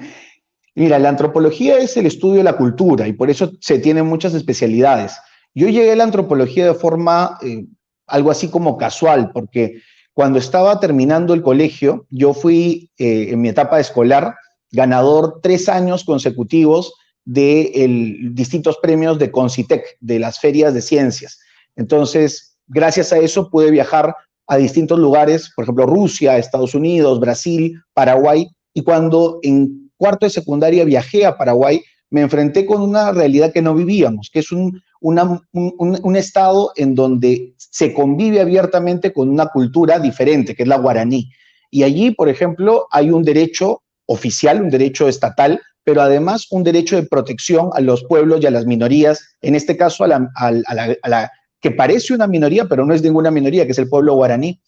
[0.76, 4.32] Mira, la antropología es el estudio de la cultura y por eso se tienen muchas
[4.32, 5.18] especialidades.
[5.55, 7.66] Yo llegué a la antropología de forma eh,
[8.07, 9.82] algo así como casual, porque
[10.12, 14.36] cuando estaba terminando el colegio, yo fui eh, en mi etapa escolar
[14.70, 16.95] ganador tres años consecutivos
[17.25, 17.87] de
[18.33, 21.39] distintos premios de Concitec, de las ferias de ciencias.
[21.77, 24.14] Entonces, gracias a eso pude viajar
[24.47, 30.31] a distintos lugares, por ejemplo, Rusia, Estados Unidos, Brasil, Paraguay, y cuando en cuarto de
[30.31, 34.81] secundaria viajé a Paraguay, me enfrenté con una realidad que no vivíamos, que es un,
[35.01, 41.31] un, estado en donde se convive abiertamente con una cultura diferente, que es la guaraní.
[41.70, 46.97] Y allí, por ejemplo, hay un derecho oficial, un derecho estatal, pero además un derecho
[46.97, 51.70] de protección a los pueblos y a las minorías, en este caso a la, que
[51.70, 54.61] parece una minoría, pero no es ninguna minoría, que es el pueblo guaraní.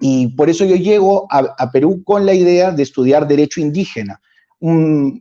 [0.00, 4.20] Y por eso yo llego a, Perú con la idea de estudiar derecho indígena.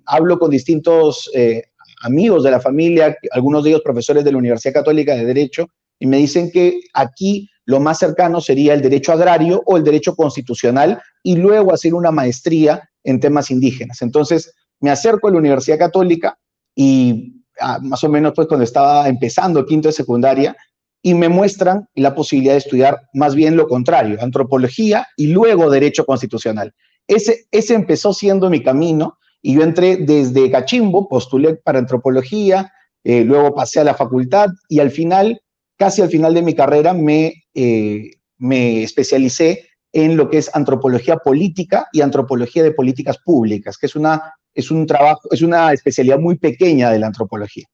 [0.05, 1.63] hablo con distintos eh,
[2.03, 5.67] amigos de la familia, algunos de ellos profesores de la Universidad Católica de Derecho,
[5.99, 10.15] y me dicen que aquí lo más cercano sería el derecho agrario o el derecho
[10.15, 14.01] constitucional y luego hacer una maestría en temas indígenas.
[14.01, 16.37] Entonces, me acerco a la Universidad Católica
[16.75, 20.55] y ah, más o menos pues cuando estaba empezando quinto de secundaria
[21.01, 26.05] y me muestran la posibilidad de estudiar más bien lo contrario, antropología y luego derecho
[26.05, 26.73] constitucional.
[27.07, 32.71] Ese, ese empezó siendo mi camino y yo entré desde Cachimbo, postulé para antropología,
[33.03, 35.41] eh, luego pasé a la facultad y al final,
[35.77, 41.17] casi al final de mi carrera, me, eh, me especialicé en lo que es antropología
[41.17, 46.19] política y antropología de políticas públicas, que es una, es un trabajo, es una especialidad
[46.19, 47.65] muy pequeña de la antropología.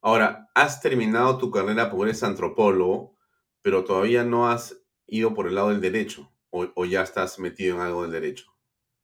[0.00, 3.16] Ahora, has terminado tu carrera porque eres antropólogo,
[3.62, 4.76] pero todavía no has
[5.06, 8.44] ido por el lado del derecho, o ya estás metido en algo del derecho.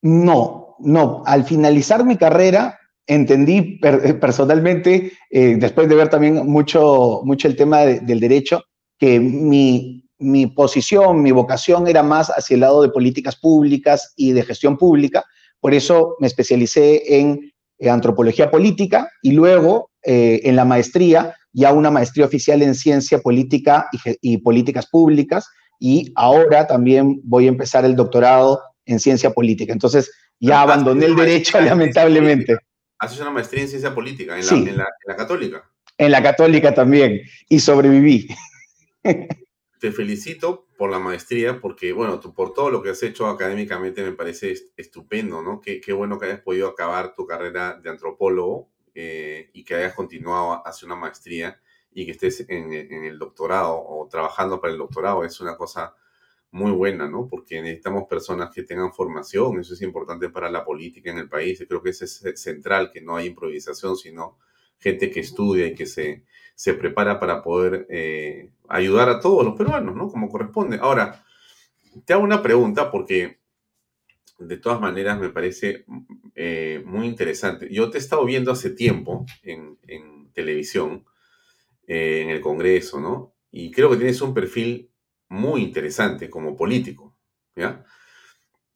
[0.04, 1.22] No, no.
[1.24, 7.56] Al finalizar mi carrera, entendí eh, personalmente, eh, después de ver también mucho, mucho el
[7.56, 8.62] tema del derecho,
[8.98, 14.32] que mi, mi, posición, mi vocación era más hacia el lado de políticas públicas y
[14.32, 15.24] de gestión pública.
[15.64, 17.50] Por eso me especialicé en,
[17.90, 23.88] antropología política y luego eh, en la maestría, ya una maestría oficial en ciencia política
[23.90, 25.48] y, y políticas públicas.
[25.80, 29.72] Y ahora también voy a empezar el doctorado en ciencia política.
[29.72, 32.58] Entonces ya abandoné el derecho, lamentablemente.
[32.98, 34.86] Haces una maestría en ciencia política, en, la,
[35.16, 35.64] católica.
[35.96, 38.28] En la católica también, y sobreviví.
[39.84, 44.12] Te felicito por la maestría, porque, bueno, por todo lo que has hecho académicamente me
[44.12, 45.60] parece estupendo, ¿no?
[45.60, 50.66] Qué, bueno que hayas podido acabar tu carrera de antropólogo eh, y que hayas continuado
[50.66, 51.60] hacia una maestría
[51.92, 55.22] y que estés en, en, el doctorado o trabajando para el doctorado.
[55.22, 55.94] Es una cosa
[56.50, 57.28] muy buena, ¿no?
[57.28, 61.60] Porque necesitamos personas que tengan formación, eso es importante para la política en el país,
[61.60, 64.38] y creo que eso es central, que no hay improvisación, sino
[64.78, 66.24] gente que estudia y que se,
[66.54, 70.08] se prepara para poder eh, ayudar a todos los peruanos, ¿no?
[70.08, 70.78] Como corresponde.
[70.80, 71.24] Ahora,
[72.04, 73.40] te hago una pregunta porque
[74.38, 75.84] de todas maneras me parece
[76.34, 77.68] eh, muy interesante.
[77.72, 79.74] Yo te he estado viendo hace tiempo en,
[80.32, 81.04] televisión,
[81.86, 83.36] eh, en el Congreso, ¿no?
[83.52, 84.90] Y creo que tienes un perfil
[85.28, 87.16] muy interesante como político.
[87.54, 87.84] ¿ya?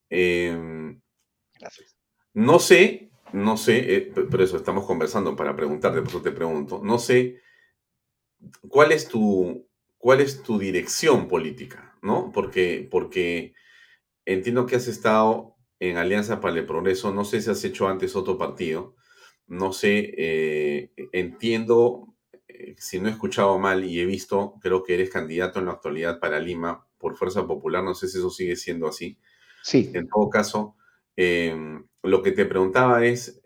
[0.08, 1.00] Em,
[1.58, 1.96] Gracias.
[2.34, 6.98] No sé, no sé, pero eso estamos conversando para preguntarte, por eso te pregunto, no
[7.00, 7.40] sé
[8.68, 9.66] cuál es tu,
[9.98, 12.30] cuál es tu dirección política, ¿no?
[12.32, 13.54] Porque, porque
[14.24, 18.16] entiendo que has estado en Alianza para el Progreso, no sé si has hecho antes
[18.16, 18.94] otro partido,
[19.46, 22.14] no sé, eh, entiendo
[22.58, 25.72] eh, si no he escuchado mal y he visto, creo que eres candidato en la
[25.72, 29.18] actualidad para Lima por Fuerza Popular, no sé si eso sigue siendo así.
[29.62, 29.90] Sí.
[29.94, 30.76] En todo caso,
[31.16, 33.40] em, lo que te preguntaba es,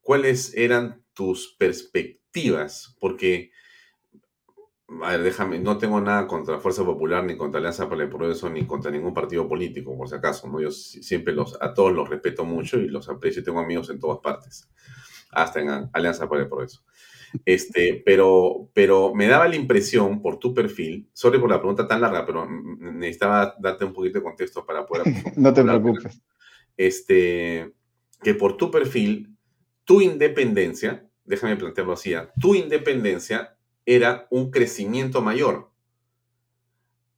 [0.00, 2.96] ¿cuáles eran tus perspectivas?
[3.00, 3.50] Porque,
[5.02, 8.50] a ver, déjame, no tengo nada contra Fuerza Popular, ni contra Alianza para el Progreso,
[8.50, 10.60] ni contra ningún partido político, por si acaso, ¿no?
[10.60, 14.18] Yo siempre los, a todos los respeto mucho y los aprecio, tengo amigos en todas
[14.18, 14.68] partes,
[15.30, 16.82] hasta en Alianza para el Progreso.
[17.46, 22.00] Este, pero, pero me daba la impresión por tu perfil, sorry por la pregunta tan
[22.00, 25.04] larga, pero necesitaba darte un poquito de contexto para poder...
[25.36, 26.20] no te preocupes.
[26.76, 27.72] Este,
[28.22, 29.36] que por tu perfil,
[29.84, 32.30] tu independencia, déjame plantearlo así, ¿ah?
[32.40, 33.56] tu independencia
[33.86, 35.70] era un crecimiento mayor.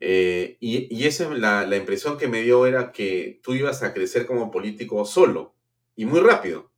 [0.01, 4.27] Eh, y, esa la, la impresión que me dio era que tú ibas a crecer
[4.27, 5.55] como político solo
[5.97, 6.71] y muy rápido.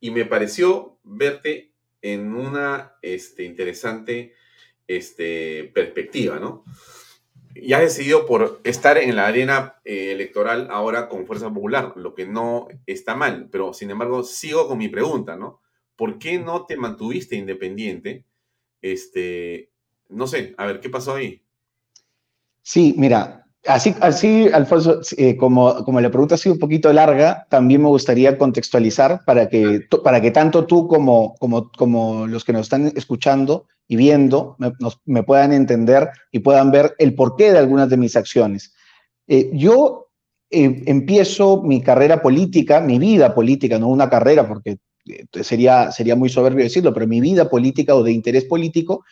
[0.00, 4.34] Y me pareció verte en una este, interesante
[4.86, 6.64] este, perspectiva, ¿no?
[7.54, 12.14] Y has decidido por estar en la arena eh, electoral ahora con Fuerza Popular, lo
[12.14, 15.60] que no está mal, pero sin embargo sigo con mi pregunta, ¿no?
[15.94, 18.24] ¿Por qué no te mantuviste independiente
[18.82, 19.70] Este,
[20.08, 21.40] no sé, a ver, ¿qué pasó ahí?
[22.62, 27.46] Sí, mira, así, así Alfonso, eh, como, como la pregunta ha sido un poquito larga,
[27.48, 32.52] también me gustaría contextualizar para que, para que tanto tú como, como, como los que
[32.52, 34.72] nos están escuchando y viendo me,
[35.06, 38.74] me puedan entender y puedan ver el porqué de algunas de mis acciones.
[39.26, 40.10] Eh, yo
[40.50, 44.76] eh, empiezo mi carrera política, mi vida política, no una carrera, porque
[45.42, 49.04] sería, sería muy soberbio decirlo, pero mi vida política o de interés político,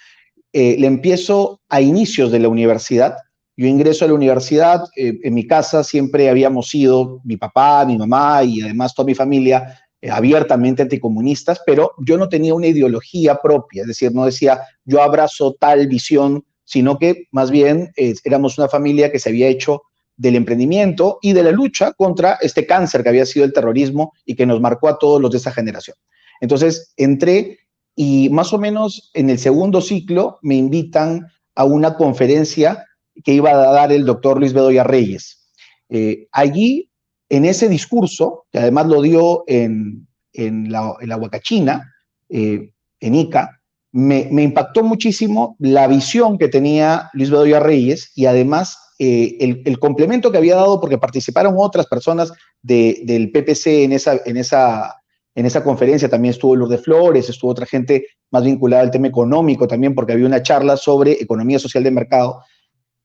[0.53, 3.17] le empiezo a inicios de la universidad.
[3.61, 7.99] Yo ingreso a la universidad, eh, en mi casa siempre habíamos sido, mi papá, mi
[7.99, 13.37] mamá y además toda mi familia, eh, abiertamente anticomunistas, pero yo no tenía una ideología
[13.37, 18.57] propia, es decir, no decía yo abrazo tal visión, sino que más bien eh, éramos
[18.57, 19.83] una familia que se había hecho
[20.21, 24.37] del emprendimiento y de la lucha contra este cáncer que había sido el terrorismo y
[24.37, 25.97] que nos marcó a todos los de esa generación.
[26.43, 27.61] Entonces entré
[27.97, 32.85] y más o menos en el segundo ciclo me invitan a una conferencia
[33.25, 35.49] que iba a dar el doctor Luis Bedoya Reyes.
[35.89, 36.91] Eh, allí,
[37.31, 41.95] en ese discurso, que además lo dio en, la, Huacachina,
[42.29, 43.63] eh, en Ica,
[43.93, 50.31] me, impactó muchísimo la visión que tenía Luis Bedoya Reyes y además eh, el, complemento
[50.31, 54.95] que había dado, porque participaron otras personas del PPC en esa, en, esa,
[55.35, 59.67] en esa conferencia, también estuvo Lourdes Flores, estuvo otra gente más vinculada al tema económico
[59.67, 62.43] también, porque había una charla sobre economía social de mercado.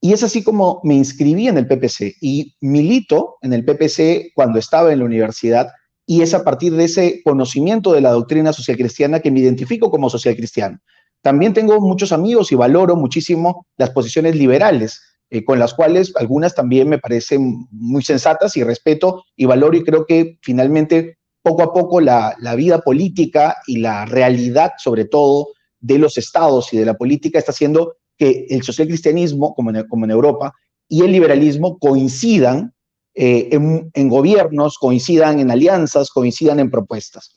[0.02, 4.60] Y es así como me inscribí en el PPC y milito en el PPC cuando
[4.60, 5.70] estaba en la universidad
[6.06, 9.90] y es a partir de ese conocimiento de la doctrina social cristiana que me identifico
[9.90, 10.78] como social cristiano.
[11.22, 16.56] También tengo muchos amigos y valoro muchísimo las posiciones liberales, eh, con las cuales algunas
[16.56, 21.74] también me parecen muy sensatas y respeto y valoro y creo que finalmente poco a
[21.74, 25.50] poco la, la vida política y la realidad sobre todo
[25.80, 30.06] de los estados y de la política está siendo que el socialcristianismo, como en, como
[30.06, 30.54] en Europa,
[30.88, 32.74] y el liberalismo coincidan
[33.14, 37.36] eh, en, gobiernos, coincidan en alianzas, coincidan en propuestas.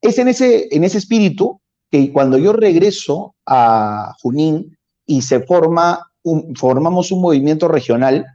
[0.00, 6.09] Es en ese, en ese espíritu que cuando yo regreso a Junín y se forma
[6.54, 8.26] formamos un movimiento regional,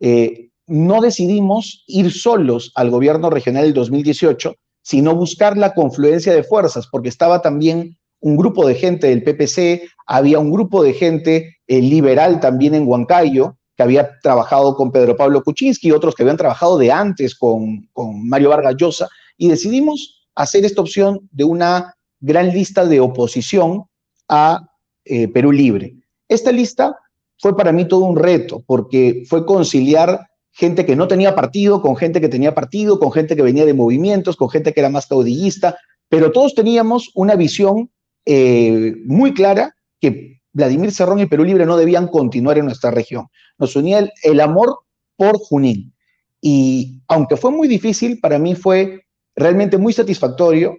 [0.00, 6.44] eh, no decidimos ir solos al gobierno regional del 2018, sino buscar la confluencia de
[6.44, 11.56] fuerzas, porque estaba también un grupo de gente del PPC, había un grupo de gente
[11.66, 16.36] eh, liberal también en Huancayo, que había trabajado con Pedro Pablo Kuczynski otros que habían
[16.36, 19.08] trabajado de antes con, Mario Vargas Llosa,
[19.38, 23.84] y decidimos hacer esta opción de una gran lista de oposición
[24.28, 24.68] a
[25.04, 25.94] eh, Perú Libre.
[26.28, 26.96] Esta lista
[27.40, 31.96] fue para mí todo un reto, porque fue conciliar gente que no tenía partido con
[31.96, 35.06] gente que tenía partido, con gente que venía de movimientos, con gente que era más
[35.06, 37.90] caudillista, pero todos teníamos una visión
[38.26, 43.28] eh, muy clara que Vladimir Cerrón y Perú Libre no debían continuar en nuestra región.
[43.58, 44.80] Nos unía el, amor
[45.16, 45.94] por Junín.
[46.40, 49.04] Y aunque fue muy difícil, para mí fue
[49.36, 50.78] realmente muy satisfactorio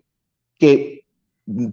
[0.59, 1.05] que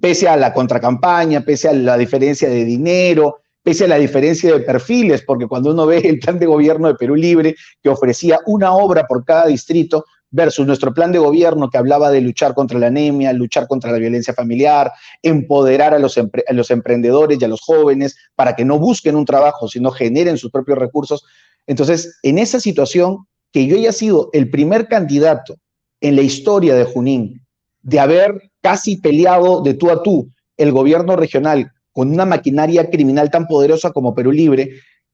[0.00, 4.60] pese a la contracampaña, pese a la diferencia de dinero, pese a la diferencia de
[4.60, 8.72] perfiles, porque cuando uno ve el plan de gobierno de Perú Libre, que ofrecía una
[8.72, 12.86] obra por cada distrito, versus nuestro plan de gobierno que hablaba de luchar contra la
[12.86, 14.90] anemia, luchar contra la violencia familiar,
[15.22, 16.18] empoderar a los,
[16.48, 20.50] los emprendedores y a los jóvenes para que no busquen un trabajo, sino generen sus
[20.50, 21.26] propios recursos.
[21.66, 25.56] Entonces, en esa situación, que yo haya sido el primer candidato
[26.00, 27.46] en la historia de Junín
[27.82, 33.30] de haber casi peleado de tú a tú el gobierno regional con una maquinaria criminal
[33.30, 34.70] tan poderosa como Perú Libre,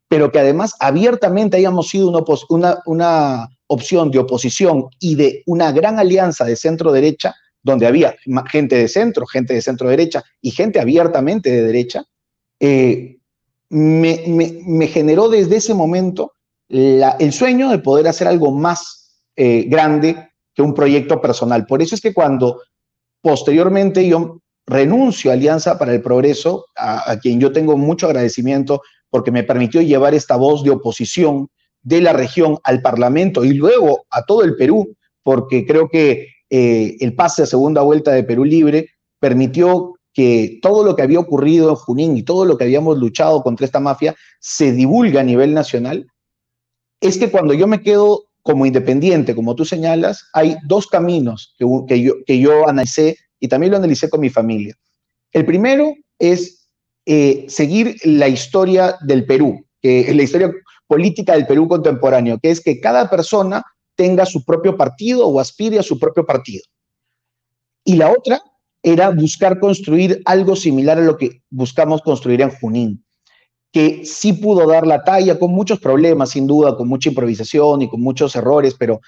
[0.09, 2.09] pero que además abiertamente hayamos sido
[2.48, 8.14] una, opción de oposición y de una gran alianza de centro-derecha, donde había
[8.51, 12.05] gente de centro, gente de centro-derecha y gente abiertamente de derecha,
[12.60, 13.16] eh,
[13.70, 16.34] me, generó desde ese momento
[16.68, 21.66] el sueño de poder hacer algo más eh, grande que un proyecto personal.
[21.66, 22.60] Por eso es que cuando
[23.20, 28.81] posteriormente yo renuncio a Alianza para el Progreso, a quien yo tengo mucho agradecimiento
[29.11, 31.49] porque me permitió llevar esta voz de oposición
[31.85, 36.97] de la región al Parlamento y luego a todo el Perú, porque creo que eh,
[36.99, 38.89] el pase a segunda vuelta de Perú Libre
[39.20, 43.43] permitió que todo lo que había ocurrido en Junín y todo lo que habíamos luchado
[43.43, 46.07] contra esta mafia se divulga a nivel nacional,
[47.01, 51.66] es que cuando yo me quedo como independiente, como tú señalas, hay dos caminos que,
[51.86, 54.75] que, yo, que yo analicé y también lo analicé con mi familia.
[55.31, 56.66] El primero es
[57.05, 60.51] eh, seguir la historia del Perú, que la historia
[60.87, 63.62] política del Perú contemporáneo, que es que cada persona
[63.97, 66.65] tenga su propio partido o aspire a su propio partido.
[67.85, 68.41] Y la otra
[68.83, 73.05] era buscar construir algo similar a lo que buscamos construir en Junín,
[73.73, 77.91] que sí pudo dar la talla con muchos problemas, sin duda, con mucha improvisación y
[77.91, 79.03] con muchos errores, pero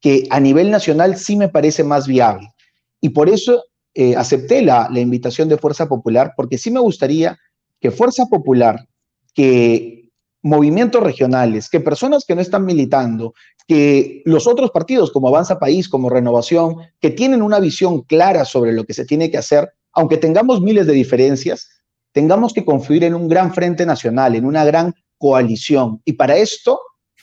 [0.00, 2.55] que a nivel nacional sí me parece más viable.
[3.00, 3.64] Y por eso
[3.94, 7.38] eh, acepté la, la invitación de Fuerza Popular, porque sí me gustaría
[7.80, 8.86] que Fuerza Popular,
[9.34, 10.10] que
[10.42, 13.34] movimientos regionales, que personas que no están militando,
[13.66, 18.72] que los otros partidos como Avanza País, como Renovación, que tienen una visión clara sobre
[18.72, 21.68] lo que se tiene que hacer, aunque tengamos miles de diferencias,
[22.12, 26.00] tengamos que confluir en un gran frente nacional, en una gran coalición.
[26.04, 26.80] Y para esto,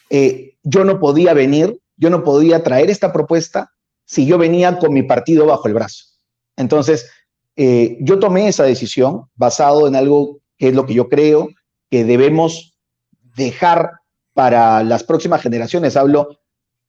[0.09, 3.71] eh, yo no podía venir, yo no podía traer esta propuesta
[4.13, 6.05] si yo venía con mi partido bajo el brazo.
[6.55, 7.09] Entonces,
[7.55, 11.49] eh, yo tomé esa decisión basado en algo que es lo que yo creo
[11.89, 12.77] que debemos
[13.35, 13.89] dejar
[14.33, 15.97] para las próximas generaciones.
[15.97, 16.29] Hablo,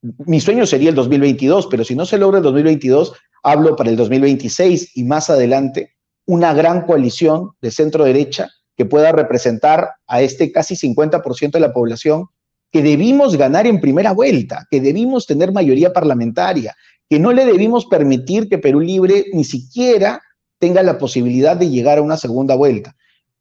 [0.03, 3.97] mi sueño sería el 2022, pero si no se logra el 2022, hablo para el
[3.97, 5.95] 2026 y más adelante
[6.27, 11.73] una gran coalición de centro derecha que pueda representar a este casi 50% de la
[11.73, 12.27] población
[12.71, 16.75] que debimos ganar en primera vuelta, que debimos tener mayoría parlamentaria,
[17.09, 20.23] que no le debimos permitir que Perú Libre ni siquiera
[20.59, 22.97] tenga la posibilidad de llegar a una segunda vuelta.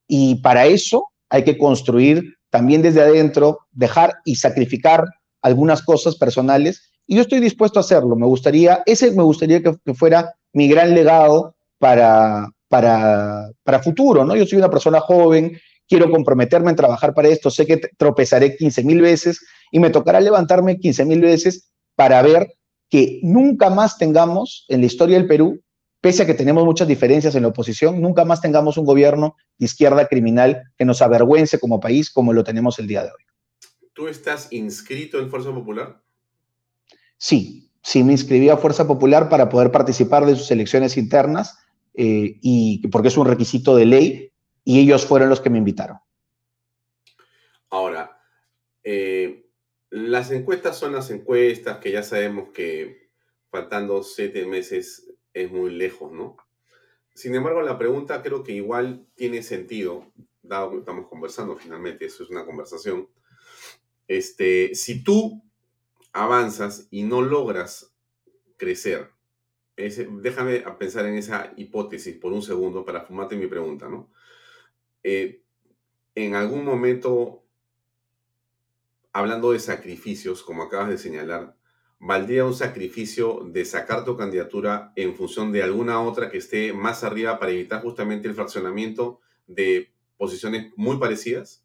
[0.08, 5.06] Y para eso hay que construir también desde adentro, dejar y sacrificar
[5.42, 6.92] algunas cosas personales.
[7.08, 8.16] Y yo estoy dispuesto a hacerlo.
[8.16, 14.36] Me gustaría, ese me gustaría que, fuera mi gran legado para, para, para futuro, ¿no?
[14.36, 15.58] Yo soy una persona joven,
[15.88, 19.40] quiero comprometerme en trabajar para esto, sé que tropezaré 15 mil veces
[19.72, 22.54] y me tocará levantarme 15 mil veces para ver
[22.94, 25.60] que nunca más tengamos en la historia del Perú
[26.00, 29.66] pese a que tenemos muchas diferencias en la oposición, nunca más tengamos un gobierno de
[29.66, 33.24] izquierda criminal que nos avergüence como país como lo tenemos el día de hoy.
[33.94, 36.04] ¿Tú estás inscrito en Fuerza Popular?
[37.18, 41.58] Sí, sí me inscribí a Fuerza Popular para poder participar de sus elecciones internas
[41.96, 44.32] eh, y porque es un requisito de ley
[44.64, 45.98] y ellos fueron los que me invitaron.
[47.72, 48.20] Ahora,
[48.84, 49.23] eh,
[49.96, 53.12] las encuestas son las encuestas que ya sabemos que
[53.52, 56.36] faltando siete meses es muy lejos, ¿no?
[57.14, 60.12] Sin embargo, la pregunta creo que igual tiene sentido,
[60.42, 63.08] dado que estamos conversando finalmente, eso es una conversación.
[64.08, 65.44] Este, si tú
[66.12, 67.94] avanzas y no logras
[68.58, 69.12] crecer,
[69.78, 74.12] déjame pensar en esa hipótesis por un segundo para fumarte mi pregunta, ¿no?
[75.04, 75.44] Eh,
[76.16, 77.43] en algún momento,
[79.14, 81.56] hablando de sacrificios, como acabas de señalar,
[82.00, 87.04] ¿valdría un sacrificio de sacar tu candidatura en función de alguna otra que esté más
[87.04, 91.64] arriba para evitar justamente el fraccionamiento de posiciones muy parecidas?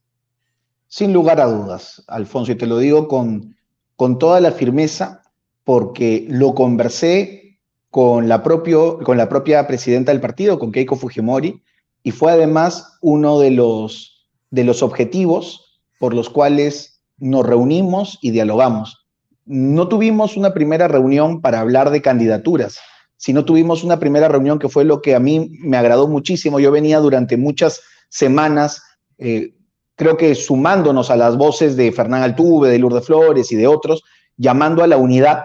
[0.87, 3.57] Sin lugar a dudas, Alfonso, y te lo digo con,
[3.97, 5.23] con toda la firmeza,
[5.65, 7.61] porque lo conversé
[7.91, 11.63] con la, propio, con la propia presidenta del partido, con Keiko Fujimori,
[12.03, 18.31] y fue además uno de los, de los objetivos por los cuales nos reunimos y
[18.31, 19.09] dialogamos
[19.49, 22.79] no tuvimos una primera reunión para hablar de candidaturas,
[23.17, 26.61] sino tuvimos una primera reunión que fue lo que a mí me agradó muchísimo.
[26.61, 27.81] Yo venía durante muchas
[28.11, 28.83] semanas,
[29.17, 29.55] eh,
[29.97, 34.03] creo que sumándonos a las voces de Fernán Altuve, de Lourdes Flores y de otros,
[34.37, 35.45] llamando a la unidad,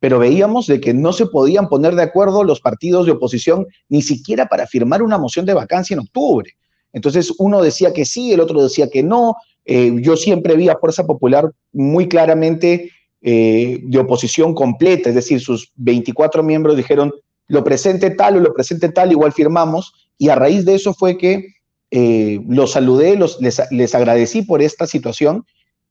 [0.00, 4.00] pero veíamos de que no se podían poner de acuerdo los partidos de oposición ni
[4.00, 6.56] siquiera para firmar una moción de vacancia en octubre.
[6.94, 9.36] Entonces uno decía que sí, el otro decía que no.
[9.64, 12.90] Eh, yo siempre vi a Fuerza Popular muy claramente
[13.20, 17.12] eh, de oposición completa, es decir, sus 24 miembros dijeron,
[17.46, 21.18] lo presente tal o lo presente tal, igual firmamos, y a raíz de eso fue
[21.18, 21.46] que
[21.90, 25.44] eh, los saludé, los, les, les agradecí por esta situación,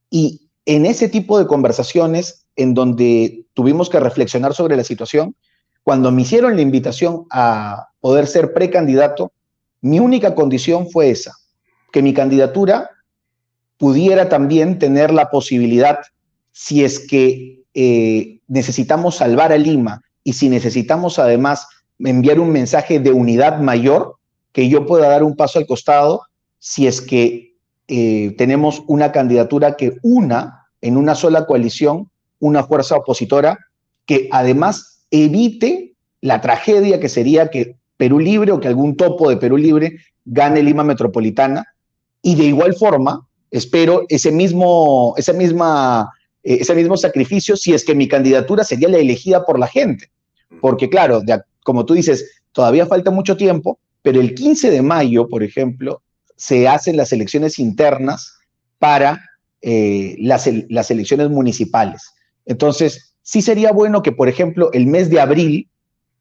[0.10, 5.35] y en ese tipo de conversaciones en donde tuvimos que reflexionar sobre la situación,
[5.84, 9.31] cuando me hicieron la invitación a poder ser precandidato,
[9.81, 11.34] mi única condición fue esa,
[11.91, 12.89] que mi candidatura
[13.81, 16.01] pudiera también tener la posibilidad
[16.51, 21.65] si es que eh, necesitamos salvar a Lima y si necesitamos además
[21.97, 24.17] enviar un mensaje de unidad mayor,
[24.51, 26.21] que yo pueda dar un paso al costado
[26.59, 27.55] si es que
[27.87, 33.57] eh, tenemos una candidatura que una en una sola coalición una fuerza opositora
[34.05, 39.37] que además evite la tragedia que sería que Perú Libre o que algún topo de
[39.37, 41.65] Perú Libre gane Lima Metropolitana
[42.21, 46.11] y de igual forma espero ese mismo, esa misma
[46.43, 50.09] eh, ese mismo sacrificio si es que mi candidatura sería la elegida por la gente.
[50.59, 51.21] Porque claro,
[51.63, 56.01] como tú dices, todavía falta mucho tiempo, pero el 15 de mayo, por ejemplo,
[56.35, 58.39] se hacen las elecciones internas
[58.79, 59.21] para
[59.61, 62.01] eh, las, las elecciones municipales.
[62.45, 65.67] Entonces, sí sería bueno que, por ejemplo, el mes de abril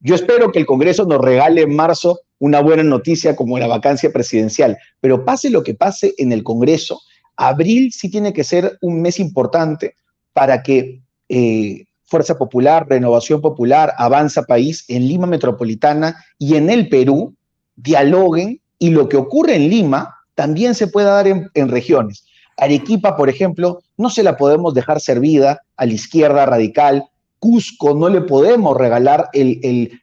[0.00, 4.10] Yo espero que el Congreso nos regale en marzo una buena noticia como la vacancia
[4.10, 7.00] presidencial, pero pase lo que pase en el Congreso,
[7.40, 9.94] abril sí tiene que ser un mes importante
[10.34, 11.00] para que
[11.30, 17.34] eh, Fuerza Popular, Renovación Popular, Avanza País en Lima Metropolitana y en el Perú
[17.76, 22.26] dialoguen y lo que ocurre en Lima también se pueda dar en, regiones.
[22.58, 27.04] Arequipa, por ejemplo, no se la podemos dejar servida a la izquierda radical.
[27.38, 29.30] Cusco no le podemos regalar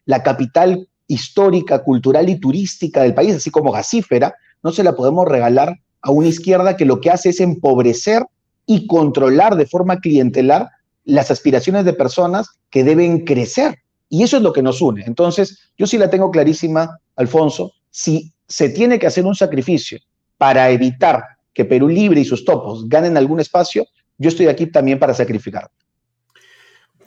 [0.06, 4.34] la capital histórica, cultural y turística del país, así como Gasífera,
[4.64, 5.78] no se la podemos regalar
[6.08, 8.24] a una izquierda que lo que hace es empobrecer
[8.66, 10.70] y controlar de forma clientelar
[11.04, 13.80] las aspiraciones de personas que deben crecer.
[14.08, 15.04] Y eso es lo que nos une.
[15.06, 20.00] Entonces, yo sí la tengo clarísima, Alfonso, si se tiene que hacer un sacrificio
[20.38, 21.22] para evitar
[21.54, 23.86] que Perú Libre y sus topos ganen algún espacio,
[24.18, 25.70] yo estoy aquí también para sacrificar.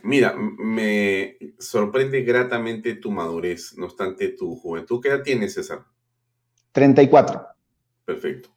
[0.02, 5.01] Mira, me sorprende gratamente tu madurez, no obstante tu juventud.
[5.01, 5.86] ¿Qué edad tienes, César?
[6.72, 7.47] 34.
[8.05, 8.51] Perfecto.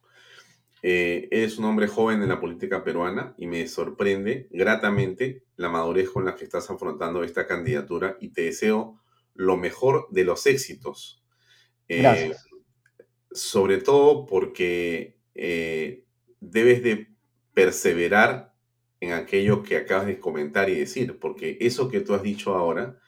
[0.86, 6.10] Eh, eres un hombre joven en la política peruana y me sorprende gratamente la madurez
[6.10, 9.00] con la que estás afrontando esta candidatura y te deseo
[9.32, 11.24] lo mejor de los éxitos.
[11.88, 12.34] Eh,
[13.32, 16.04] sobre todo porque eh,
[16.40, 17.08] debes de
[17.54, 18.52] perseverar
[19.00, 23.00] en aquello que acabas de comentar y decir, porque eso que tú has dicho ahora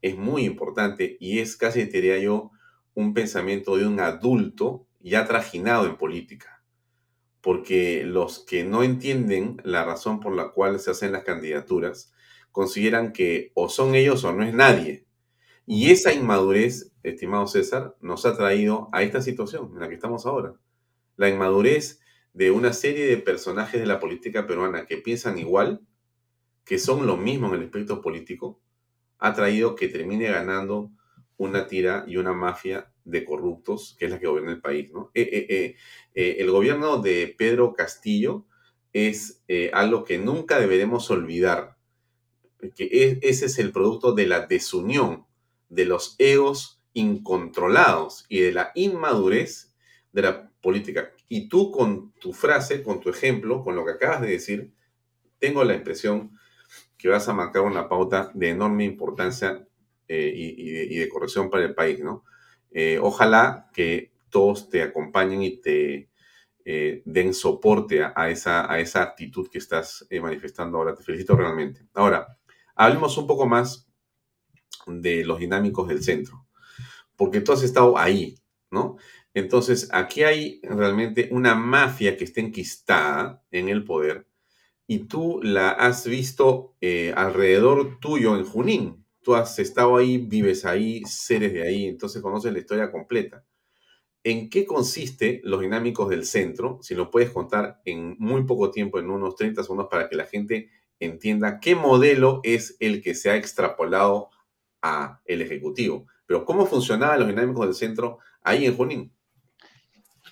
[0.00, 2.52] es muy importante y es casi, diría yo,
[2.94, 6.57] un pensamiento de un adulto ya trajinado en política
[7.40, 12.12] porque los que no entienden la razón por la cual se hacen las candidaturas
[12.52, 15.06] consideran que o son ellos o no es nadie.
[15.66, 20.26] Y esa inmadurez, estimado César, nos ha traído a esta situación en la que estamos
[20.26, 20.54] ahora.
[21.16, 22.00] La inmadurez
[22.32, 25.80] de una serie de personajes de la política peruana que piensan igual,
[26.64, 28.60] que son lo mismo en el aspecto político,
[29.18, 30.90] ha traído que termine ganando
[31.36, 34.92] una tira y una mafia de corruptos, que es la que gobierna el país.
[34.92, 35.10] ¿no?
[35.14, 35.76] Eh, eh,
[36.14, 38.44] eh, el gobierno de Pedro Castillo
[38.92, 41.76] es algo que nunca deberemos olvidar,
[42.74, 45.26] que ese es el producto de la desunión,
[45.68, 49.74] de los egos incontrolados y de la inmadurez
[50.12, 51.12] de la política.
[51.28, 54.72] Y tú con tu frase, con tu ejemplo, con lo que acabas de decir,
[55.38, 56.36] tengo la impresión
[56.96, 59.66] que vas a marcar una pauta de enorme importancia
[60.08, 62.24] y, de, corrección para el país, ¿no?
[62.70, 66.10] Eh, ojalá que todos te acompañen y te
[66.64, 70.94] eh, den soporte a, esa, a esa actitud que estás eh, manifestando ahora.
[70.94, 71.86] Te felicito realmente.
[71.94, 72.38] Ahora,
[72.74, 73.88] hablemos un poco más
[74.86, 76.46] de los dinámicos del centro,
[77.16, 78.36] porque tú has estado ahí,
[78.70, 78.96] ¿no?
[79.34, 84.26] Entonces, aquí hay realmente una mafia que está enquistada en el poder
[84.86, 86.74] y tú la has visto
[87.14, 92.50] alrededor tuyo en Junín, tú has estado ahí, vives ahí, seres de ahí, entonces conoces
[92.50, 93.44] la historia completa.
[94.24, 96.78] ¿En qué consiste los dinámicos del centro?
[96.80, 100.24] Si lo puedes contar en muy poco tiempo, en unos 30 segundos, para que la
[100.24, 104.30] gente entienda qué modelo es el que se ha extrapolado
[104.80, 106.06] a el Ejecutivo.
[106.24, 109.12] Pero ¿cómo funcionaban los dinámicos del centro ahí en Junín?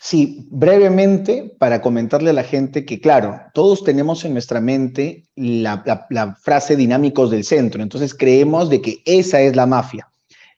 [0.01, 6.37] Sí, brevemente para comentarle a la gente que, claro, todos tenemos en nuestra mente la,
[6.43, 10.09] frase dinámicos del centro, entonces creemos de que esa es la mafia.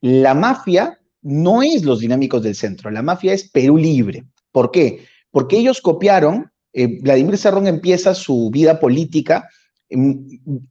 [0.00, 4.24] La mafia no es los dinámicos del centro, la mafia es Perú Libre.
[4.52, 5.04] ¿Por qué?
[5.30, 9.48] Porque ellos copiaron, eh, Vladimir Serrón empieza su vida política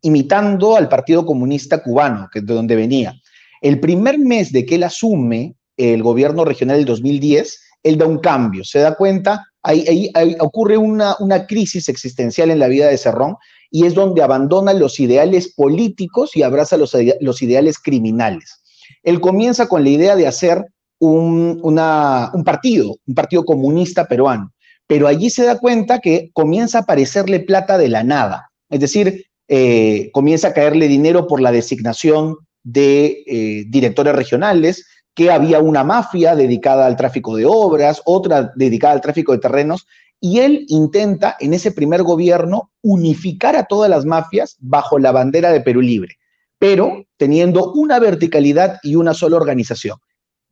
[0.01, 3.19] imitando al Partido Comunista Cubano, que de donde venía.
[3.61, 8.19] El primer mes de que él asume el gobierno regional del 2010, él da un
[8.19, 11.15] cambio, se da cuenta, ahí, ocurre una,
[11.47, 13.35] crisis existencial en la vida de Cerrón
[13.69, 16.93] y es donde abandona los ideales políticos y abraza los,
[17.41, 18.61] ideales criminales.
[19.03, 20.65] Él comienza con la idea de hacer
[20.99, 24.51] un, un partido, un partido comunista peruano,
[24.87, 29.25] pero allí se da cuenta que comienza a aparecerle plata de la nada, es decir,
[29.49, 34.85] eh, comienza a caerle dinero por la designación de eh, directores regionales,
[35.17, 39.87] que había una mafia dedicada al tráfico de obras, otra dedicada al tráfico de terrenos,
[40.21, 45.51] y él intenta en ese primer gobierno unificar a todas las mafias bajo la bandera
[45.51, 46.17] de Perú Libre,
[46.59, 49.97] pero teniendo una verticalidad y una sola organización.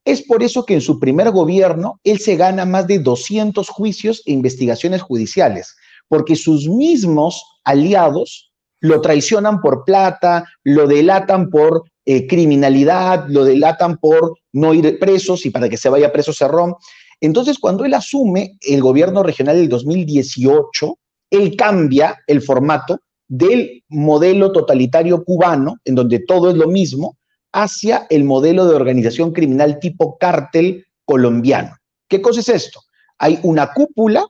[0.03, 4.23] Es por eso que en su primer gobierno él se gana más de 200 juicios
[4.25, 5.75] e investigaciones judiciales,
[6.07, 13.97] porque sus mismos aliados lo traicionan por plata, lo delatan por eh, criminalidad, lo delatan
[13.97, 16.75] por no ir presos y para que se vaya preso Cerrón.
[17.19, 20.97] Entonces, cuando él asume el gobierno regional del 2018,
[21.29, 27.17] él cambia el formato del modelo totalitario cubano, en donde todo es lo mismo,
[27.51, 31.75] hacia el modelo de organización criminal tipo cártel colombiano.
[32.07, 32.81] ¿Qué cosa es esto?
[33.17, 34.25] Hay una cúpula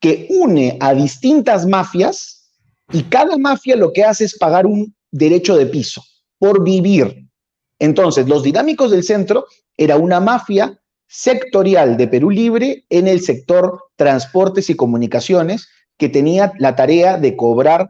[0.00, 2.50] que une a distintas mafias
[2.92, 6.02] y cada mafia lo que hace es pagar un derecho de piso
[6.38, 7.28] por vivir.
[7.82, 9.46] Entonces, los dinámicos del centro
[9.76, 15.66] era una mafia sectorial de Perú Libre en el sector transportes y comunicaciones
[15.98, 17.88] que tenía la tarea de cobrar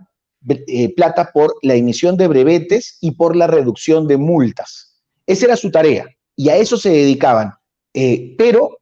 [0.48, 4.98] eh, plata por la emisión de brevetes y por la reducción de multas.
[5.26, 6.06] Esa era su tarea
[6.36, 7.52] y a eso se dedicaban.
[7.92, 8.78] Eh, pero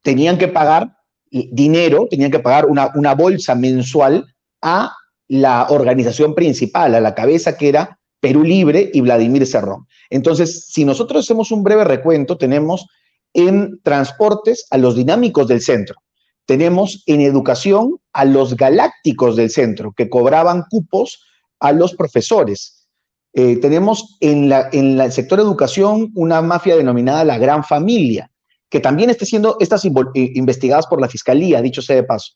[0.00, 0.96] tenían que pagar
[1.30, 4.96] dinero, tenían que pagar una, una bolsa mensual a
[5.28, 9.86] la organización principal, a la cabeza que era Perú Libre y Vladimir Cerrón.
[10.10, 12.84] Entonces, si nosotros hacemos un breve recuento, tenemos
[13.32, 16.02] en transportes a los dinámicos del centro,
[16.44, 21.22] tenemos en educación a los galácticos del centro, que cobraban cupos
[21.60, 22.88] a los profesores.
[23.32, 28.28] Eh, tenemos en, la, en el sector educación una mafia denominada la Gran Familia,
[28.68, 29.90] que también está siendo estas eh,
[30.34, 32.32] investigadas por la Fiscalía, dicho sea de paso.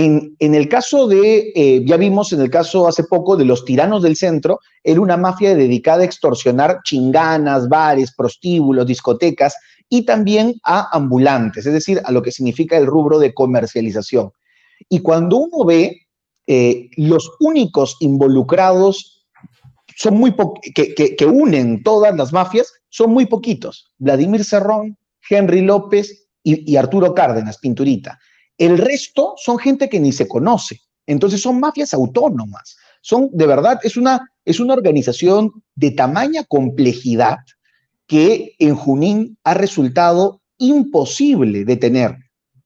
[0.00, 4.00] En, el caso de, eh, ya vimos en el caso hace poco de los tiranos
[4.00, 9.56] del centro, era una mafia dedicada a extorsionar chinganas, bares, prostíbulos, discotecas
[9.88, 14.30] y también a ambulantes, es decir, a lo que significa el rubro de comercialización.
[14.88, 16.02] Y cuando uno ve
[16.46, 19.26] eh, los únicos involucrados
[20.76, 23.90] que, que, unen todas las mafias, son muy poquitos.
[23.98, 24.96] Vladimir Cerrón,
[25.28, 28.16] Henry López y, Arturo Cárdenas, Pinturita.
[28.58, 30.80] El resto son gente que ni se conoce.
[31.06, 32.76] Entonces son mafias autónomas.
[33.00, 37.38] Son, de verdad, es una, es una organización de tamaña complejidad
[38.06, 42.16] que en Junín ha resultado imposible de tener.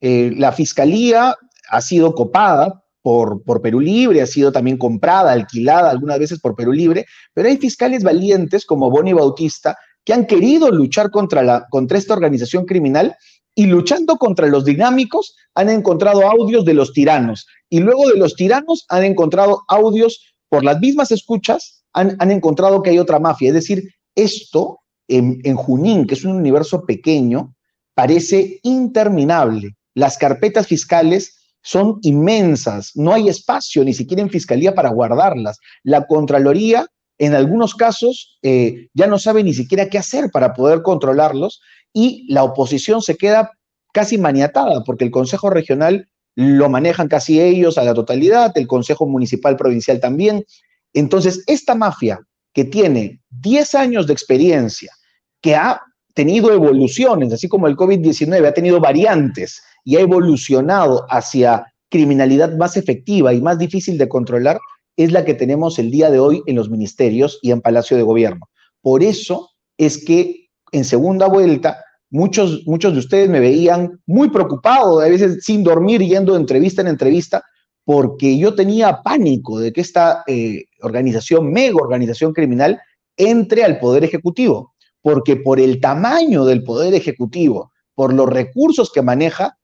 [0.01, 1.37] Eh, la fiscalía
[1.71, 6.55] ha sido copada por, por, Perú Libre, ha sido también comprada, alquilada algunas veces por
[6.55, 7.05] Perú Libre,
[7.35, 12.15] pero hay fiscales valientes como Boni Bautista que han querido luchar contra, la, contra esta
[12.15, 13.17] organización criminal
[13.55, 18.35] y luchando contra los dinámicos han encontrado audios de los tiranos y luego de los
[18.35, 23.49] tiranos han encontrado audios por las mismas escuchas, han, han encontrado que hay otra mafia.
[23.49, 27.55] Es decir, esto en, en Junín, que es un universo pequeño,
[27.95, 29.77] parece interminable.
[29.95, 35.59] Las carpetas fiscales son inmensas, no hay espacio ni siquiera en fiscalía para guardarlas.
[35.83, 36.87] La Contraloría
[37.19, 41.61] en algunos casos eh, ya no sabe ni siquiera qué hacer para poder controlarlos
[41.93, 43.51] y la oposición se queda
[43.93, 49.07] casi maniatada porque el Consejo Regional lo manejan casi ellos a la totalidad, el Consejo
[49.07, 50.45] Municipal Provincial también.
[50.95, 52.21] Entonces, esta mafia
[52.55, 54.93] que tiene 10 años de experiencia,
[55.41, 55.81] que ha
[56.15, 62.77] tenido evoluciones, así como el COVID-19 ha tenido variantes y ha evolucionado hacia criminalidad más
[62.77, 64.59] efectiva y más difícil de controlar,
[64.97, 68.03] es la que tenemos el día de hoy en los ministerios y en Palacio de
[68.03, 68.49] Gobierno.
[68.83, 70.42] Por eso es que
[70.73, 71.79] en segunda vuelta
[72.13, 76.83] muchos, muchos de ustedes me veían muy preocupado, a veces sin dormir, yendo de entrevista
[76.83, 77.43] en entrevista,
[77.85, 82.81] porque yo tenía pánico de que esta eh, organización, mega organización criminal,
[83.17, 89.03] entre al Poder Ejecutivo, porque por el tamaño del Poder Ejecutivo, por los recursos que
[89.03, 89.59] maneja,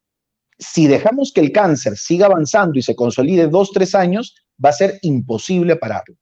[0.58, 4.72] si dejamos que el cáncer siga avanzando y se consolide dos, tres años, va a
[4.72, 6.16] ser imposible pararlo.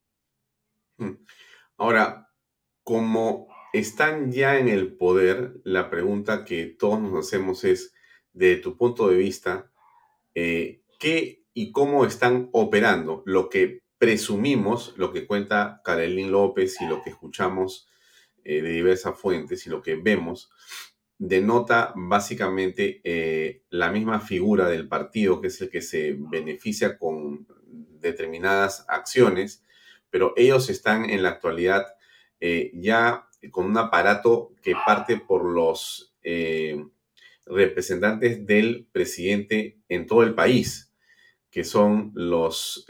[1.79, 2.29] Ahora,
[2.83, 7.93] como están ya en el poder, la pregunta que todos nos hacemos es,
[8.33, 9.71] de tu punto de vista,
[10.35, 13.23] eh, ¿qué y cómo están operando?
[13.27, 17.89] Lo que presumimos, lo que cuenta Karelín López y lo que escuchamos
[18.45, 20.51] eh, de diversas fuentes y lo que vemos,
[21.19, 27.47] denota básicamente eh, la misma figura del partido, que es el que se beneficia con
[28.01, 29.65] determinadas acciones,
[30.11, 31.87] pero ellos están en la actualidad
[32.75, 36.85] ya con un aparato que parte por los eh,
[37.45, 40.93] representantes del presidente en todo el país,
[41.51, 42.87] que son los,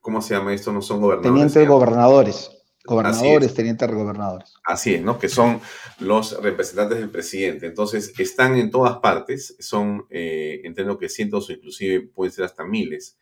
[0.00, 0.72] ¿cómo se llama esto?
[0.72, 1.32] No son gobernadores.
[1.32, 2.56] Tenientes gobernadores.
[2.86, 4.54] Gobernadores, tenientes gobernadores.
[4.62, 5.18] Así es, ¿no?
[5.18, 5.60] Que son
[5.98, 7.66] los representantes del presidente.
[7.66, 12.64] Entonces, están en todas partes, son, eh, entiendo que cientos o inclusive pueden ser hasta
[12.64, 13.18] miles,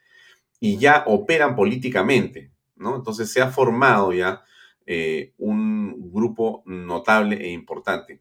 [0.61, 2.95] y ya operan políticamente, ¿no?
[2.97, 4.43] Entonces, se ha formado ya
[4.87, 8.21] eh, un grupo notable e importante.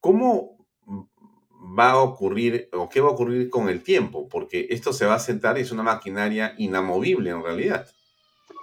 [0.00, 0.56] ¿Cómo
[1.78, 4.28] va a ocurrir o qué va a ocurrir con el tiempo?
[4.28, 7.86] Porque esto se va a sentar y es una maquinaria inamovible en realidad.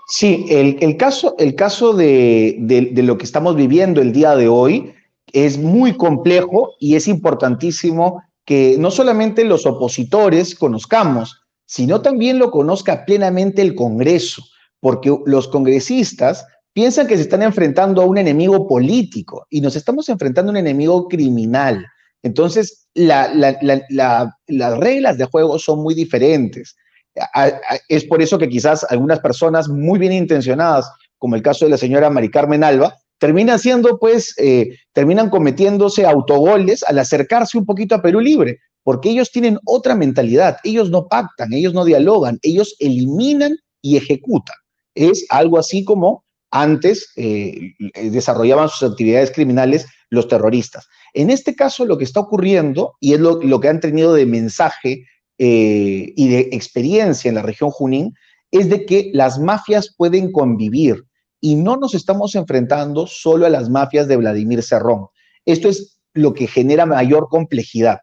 [0.07, 4.93] Sí, el, caso, el caso de, lo que estamos viviendo el día de hoy
[5.31, 12.51] es muy complejo y es importantísimo que no solamente los opositores conozcamos, sino también lo
[12.51, 14.43] conozca plenamente el Congreso,
[14.81, 20.09] porque los congresistas piensan que se están enfrentando a un enemigo político y nos estamos
[20.09, 21.85] enfrentando a un enemigo criminal.
[22.23, 26.75] Entonces, las reglas de juego son muy diferentes.
[27.87, 30.89] Es por eso que quizás algunas personas muy bien intencionadas,
[31.19, 36.05] como el caso de la señora Mari Carmen Alba, terminan siendo, pues, eh, terminan cometiéndose
[36.05, 41.07] autogoles al acercarse un poquito a Perú Libre, porque ellos tienen otra mentalidad, ellos no
[41.07, 44.55] pactan, ellos no dialogan, ellos eliminan y ejecutan.
[44.95, 46.22] Es algo así como
[46.53, 47.73] antes eh,
[48.11, 50.87] desarrollaban sus actividades criminales los terroristas.
[51.15, 55.07] En este caso, lo que está ocurriendo, y es lo, que han tenido de mensaje
[55.39, 58.13] eh, y de experiencia en la región Junín,
[58.51, 61.05] es de que las mafias pueden convivir
[61.41, 65.07] y no nos estamos enfrentando solo a las mafias de Vladimir Cerrón.
[65.45, 68.01] Esto es lo que genera mayor complejidad.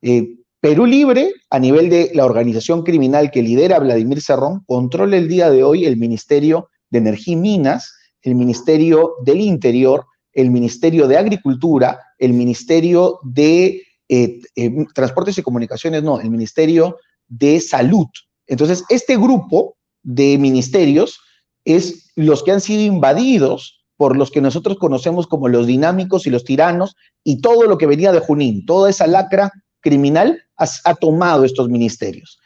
[0.00, 5.28] Eh, Perú Libre, a nivel de la organización criminal que lidera Vladimir Cerrón, controla el
[5.28, 7.92] día de hoy el Ministerio de Energía y Minas,
[8.22, 15.42] el Ministerio del Interior, el Ministerio de Agricultura, el Ministerio de eh, eh, Transportes y
[15.42, 16.98] Comunicaciones, no, el Ministerio
[17.28, 18.06] de Salud.
[18.46, 21.20] Entonces, este grupo de ministerios
[21.64, 26.30] es los que han sido invadidos por los que nosotros conocemos como los dinámicos y
[26.30, 31.44] los tiranos y todo lo que venía de Junín, toda esa lacra criminal ha, tomado
[31.44, 32.38] estos ministerios.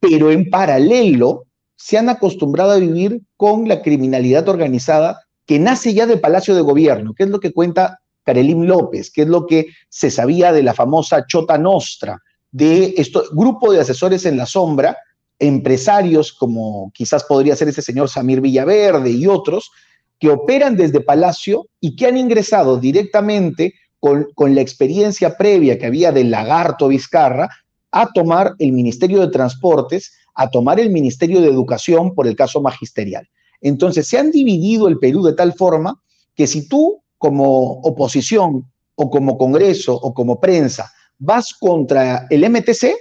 [0.00, 1.43] Pero en paralelo
[1.84, 6.62] se han acostumbrado a vivir con la criminalidad organizada que nace ya del Palacio de
[6.62, 10.62] Gobierno, que es lo que cuenta Karelim López, que es lo que se sabía de
[10.62, 14.96] la famosa Chota Nostra, de este grupo de asesores en la sombra,
[15.38, 19.70] empresarios como quizás podría ser ese señor Samir Villaverde y otros,
[20.18, 26.12] que operan desde Palacio y que han ingresado directamente con, la experiencia previa que había
[26.12, 27.50] del lagarto Vizcarra,
[27.96, 32.60] a tomar el Ministerio de Transportes, a tomar el Ministerio de Educación por el caso
[32.60, 33.28] magisterial.
[33.60, 36.02] Entonces, se han dividido el Perú de tal forma
[36.34, 42.96] que si tú como oposición o como Congreso o como prensa vas contra el MTC,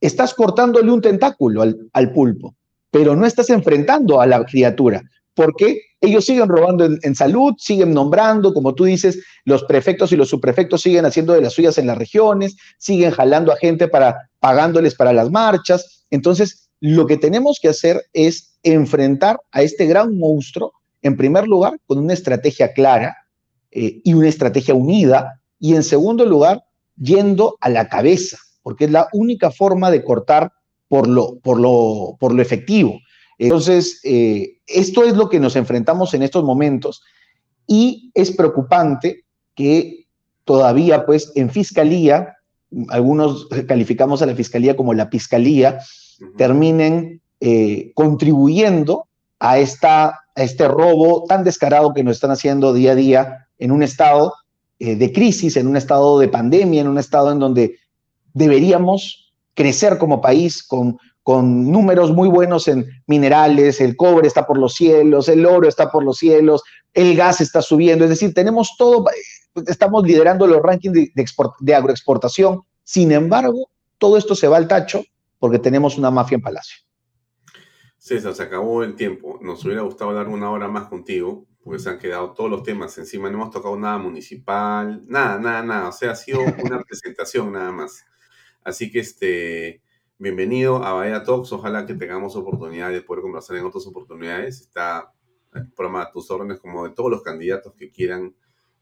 [0.00, 2.54] estás cortándole un tentáculo al, pulpo,
[2.90, 5.02] pero no estás enfrentando a la criatura
[5.34, 10.28] porque ellos siguen robando en, salud, siguen nombrando, como tú dices, los prefectos y los
[10.28, 14.94] subprefectos siguen haciendo de las suyas en las regiones, siguen jalando a gente para pagándoles
[14.94, 16.04] para las marchas.
[16.10, 21.78] Entonces, lo que tenemos que hacer es enfrentar a este gran monstruo, en primer lugar,
[21.86, 23.16] con una estrategia clara
[23.70, 26.64] eh, y una estrategia unida, y en segundo lugar,
[26.96, 30.52] yendo a la cabeza, porque es la única forma de cortar
[30.88, 33.00] por lo, por lo, por lo efectivo.
[33.38, 37.02] Entonces, eh, esto es lo que nos enfrentamos en estos momentos
[37.66, 39.24] y es preocupante
[39.54, 40.06] que
[40.44, 42.36] todavía, pues, en fiscalía,
[42.88, 45.80] algunos calificamos a la fiscalía como la fiscalía,
[46.36, 49.06] terminen eh, contribuyendo
[49.38, 53.70] a, esta, a este robo tan descarado que nos están haciendo día a día en
[53.70, 54.34] un estado
[54.78, 57.78] eh, de crisis, en un estado de pandemia, en un estado en donde
[58.32, 64.58] deberíamos crecer como país con con números muy buenos en minerales, el cobre está por
[64.58, 68.76] los cielos, el oro está por los cielos, el gas está subiendo, es decir, tenemos
[68.76, 69.06] todo,
[69.66, 75.02] estamos liderando los rankings de, agroexportación, sin embargo, todo esto se va al tacho
[75.38, 76.76] porque tenemos una mafia en Palacio.
[77.96, 79.38] César, se acabó el tiempo.
[79.40, 82.98] Nos hubiera gustado dar una hora más contigo, porque se han quedado todos los temas
[82.98, 83.30] encima.
[83.30, 85.88] No hemos tocado nada municipal, nada, nada, nada.
[85.88, 88.04] O sea, ha sido una presentación nada más.
[88.62, 89.80] Así que este,
[90.18, 91.52] Bienvenido a Bahía Talks.
[91.52, 94.60] Ojalá que tengamos oportunidad de poder conversar en otras oportunidades.
[94.60, 95.12] Está
[95.52, 98.34] el programa a tus órdenes, como de todos los candidatos que quieran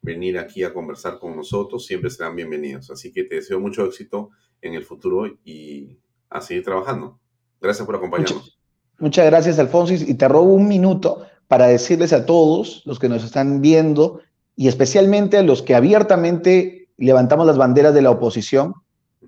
[0.03, 2.91] venir aquí a conversar con nosotros, siempre serán bienvenidos.
[2.91, 4.31] Así que te deseo mucho éxito
[4.61, 5.99] en el futuro y
[6.29, 7.19] a seguir trabajando.
[7.61, 8.59] Gracias por acompañarnos.
[8.99, 9.95] Muchas, gracias, Alfonso.
[9.95, 14.21] Y te robo un minuto para decirles a todos los que nos están viendo
[14.55, 18.75] y especialmente a los que abiertamente levantamos las banderas de la oposición,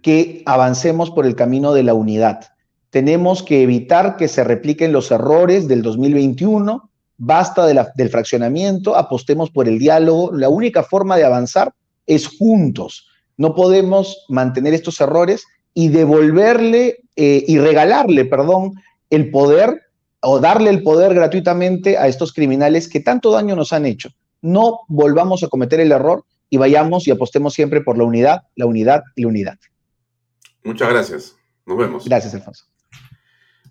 [0.04, 2.40] que avancemos por el camino de la unidad.
[2.90, 9.66] Tenemos que evitar que se repliquen los errores del 2021, basta del fraccionamiento, apostemos por
[9.66, 10.30] el diálogo.
[10.34, 11.72] La única forma de avanzar
[12.06, 13.08] es juntos.
[13.38, 18.74] No podemos mantener estos errores y devolverle eh, y regalarle, perdón,
[19.08, 19.80] el poder
[20.20, 24.10] o darle el poder gratuitamente a estos criminales que tanto daño nos han hecho.
[24.42, 28.66] No volvamos a cometer el error y vayamos y apostemos siempre por la unidad, la
[28.66, 29.58] unidad y la unidad.
[30.64, 31.36] Muchas gracias.
[31.66, 32.04] Nos vemos.
[32.06, 32.64] Gracias, Alfonso.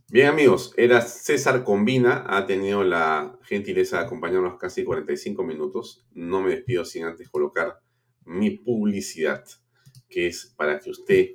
[0.10, 6.06] Bien, amigos, era César Combina, ha tenido la gentileza de acompañarnos casi 45 minutos.
[6.12, 7.80] No me despido sin antes colocar
[8.26, 9.44] mi publicidad,
[10.08, 11.30] que es para que usted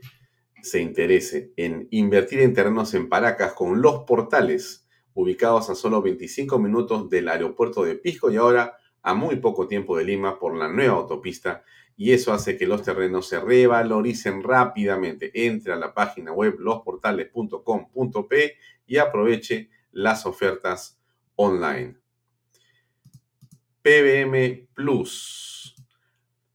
[0.63, 6.59] se interese en invertir en terrenos en Paracas con los portales ubicados a solo 25
[6.61, 10.69] minutos del aeropuerto de Pisco y ahora a muy poco tiempo de Lima por la
[10.69, 11.65] nueva autopista
[12.01, 15.33] y eso hace que los terrenos se revaloricen rápidamente.
[15.35, 18.57] Entre a la página web losportales.com.p
[18.87, 20.97] y aproveche las ofertas
[21.35, 21.97] online.
[23.83, 25.75] PBM Plus.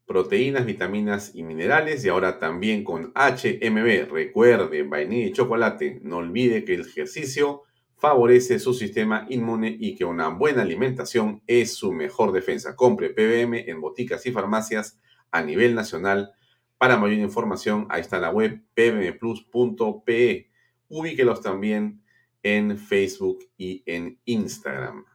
[0.06, 4.10] Proteínas, vitaminas y minerales y ahora también con HMB.
[4.10, 6.00] Recuerde, vainilla y chocolate.
[6.04, 7.64] No olvide que el ejercicio
[7.98, 12.78] favorece su sistema inmune y que una buena alimentación es su mejor defensa.
[12.78, 15.02] Compre PBM en boticas y farmacias
[15.34, 16.34] a nivel nacional.
[16.78, 20.50] Para mayor información, ahí está la web pbmplus.pe.
[20.88, 22.02] Ubíquelos también
[22.44, 25.06] en Facebook y en Instagram.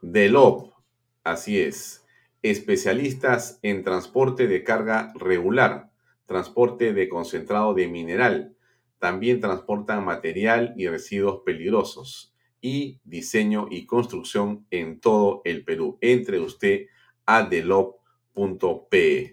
[0.00, 0.72] Delop,
[1.22, 2.04] así es,
[2.42, 5.90] especialistas en transporte de carga regular,
[6.26, 8.56] transporte de concentrado de mineral.
[8.98, 15.98] También transportan material y residuos peligrosos y diseño y construcción en todo el Perú.
[16.00, 16.86] Entre usted
[17.26, 17.96] a Delop
[18.90, 19.32] P.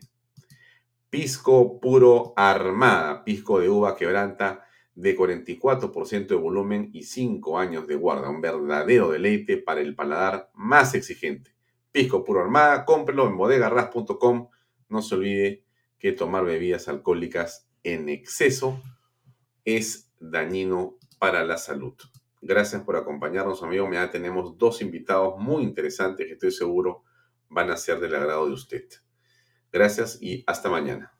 [1.10, 4.65] Pisco puro armada, pisco de uva quebranta
[4.95, 8.30] de 44% de volumen y 5 años de guarda.
[8.30, 11.56] Un verdadero deleite para el paladar más exigente.
[11.91, 14.49] Pisco puro armada, cómprelo en bodegarras.com.
[14.90, 15.64] No se olvide
[15.98, 18.82] que tomar bebidas alcohólicas en exceso
[19.65, 21.95] es dañino para la salud.
[22.41, 23.90] Gracias por acompañarnos, amigo.
[23.91, 27.03] Ya tenemos dos invitados muy interesantes que estoy seguro
[27.52, 28.86] van a ser del agrado de usted.
[29.72, 31.14] Gracias y hasta mañana.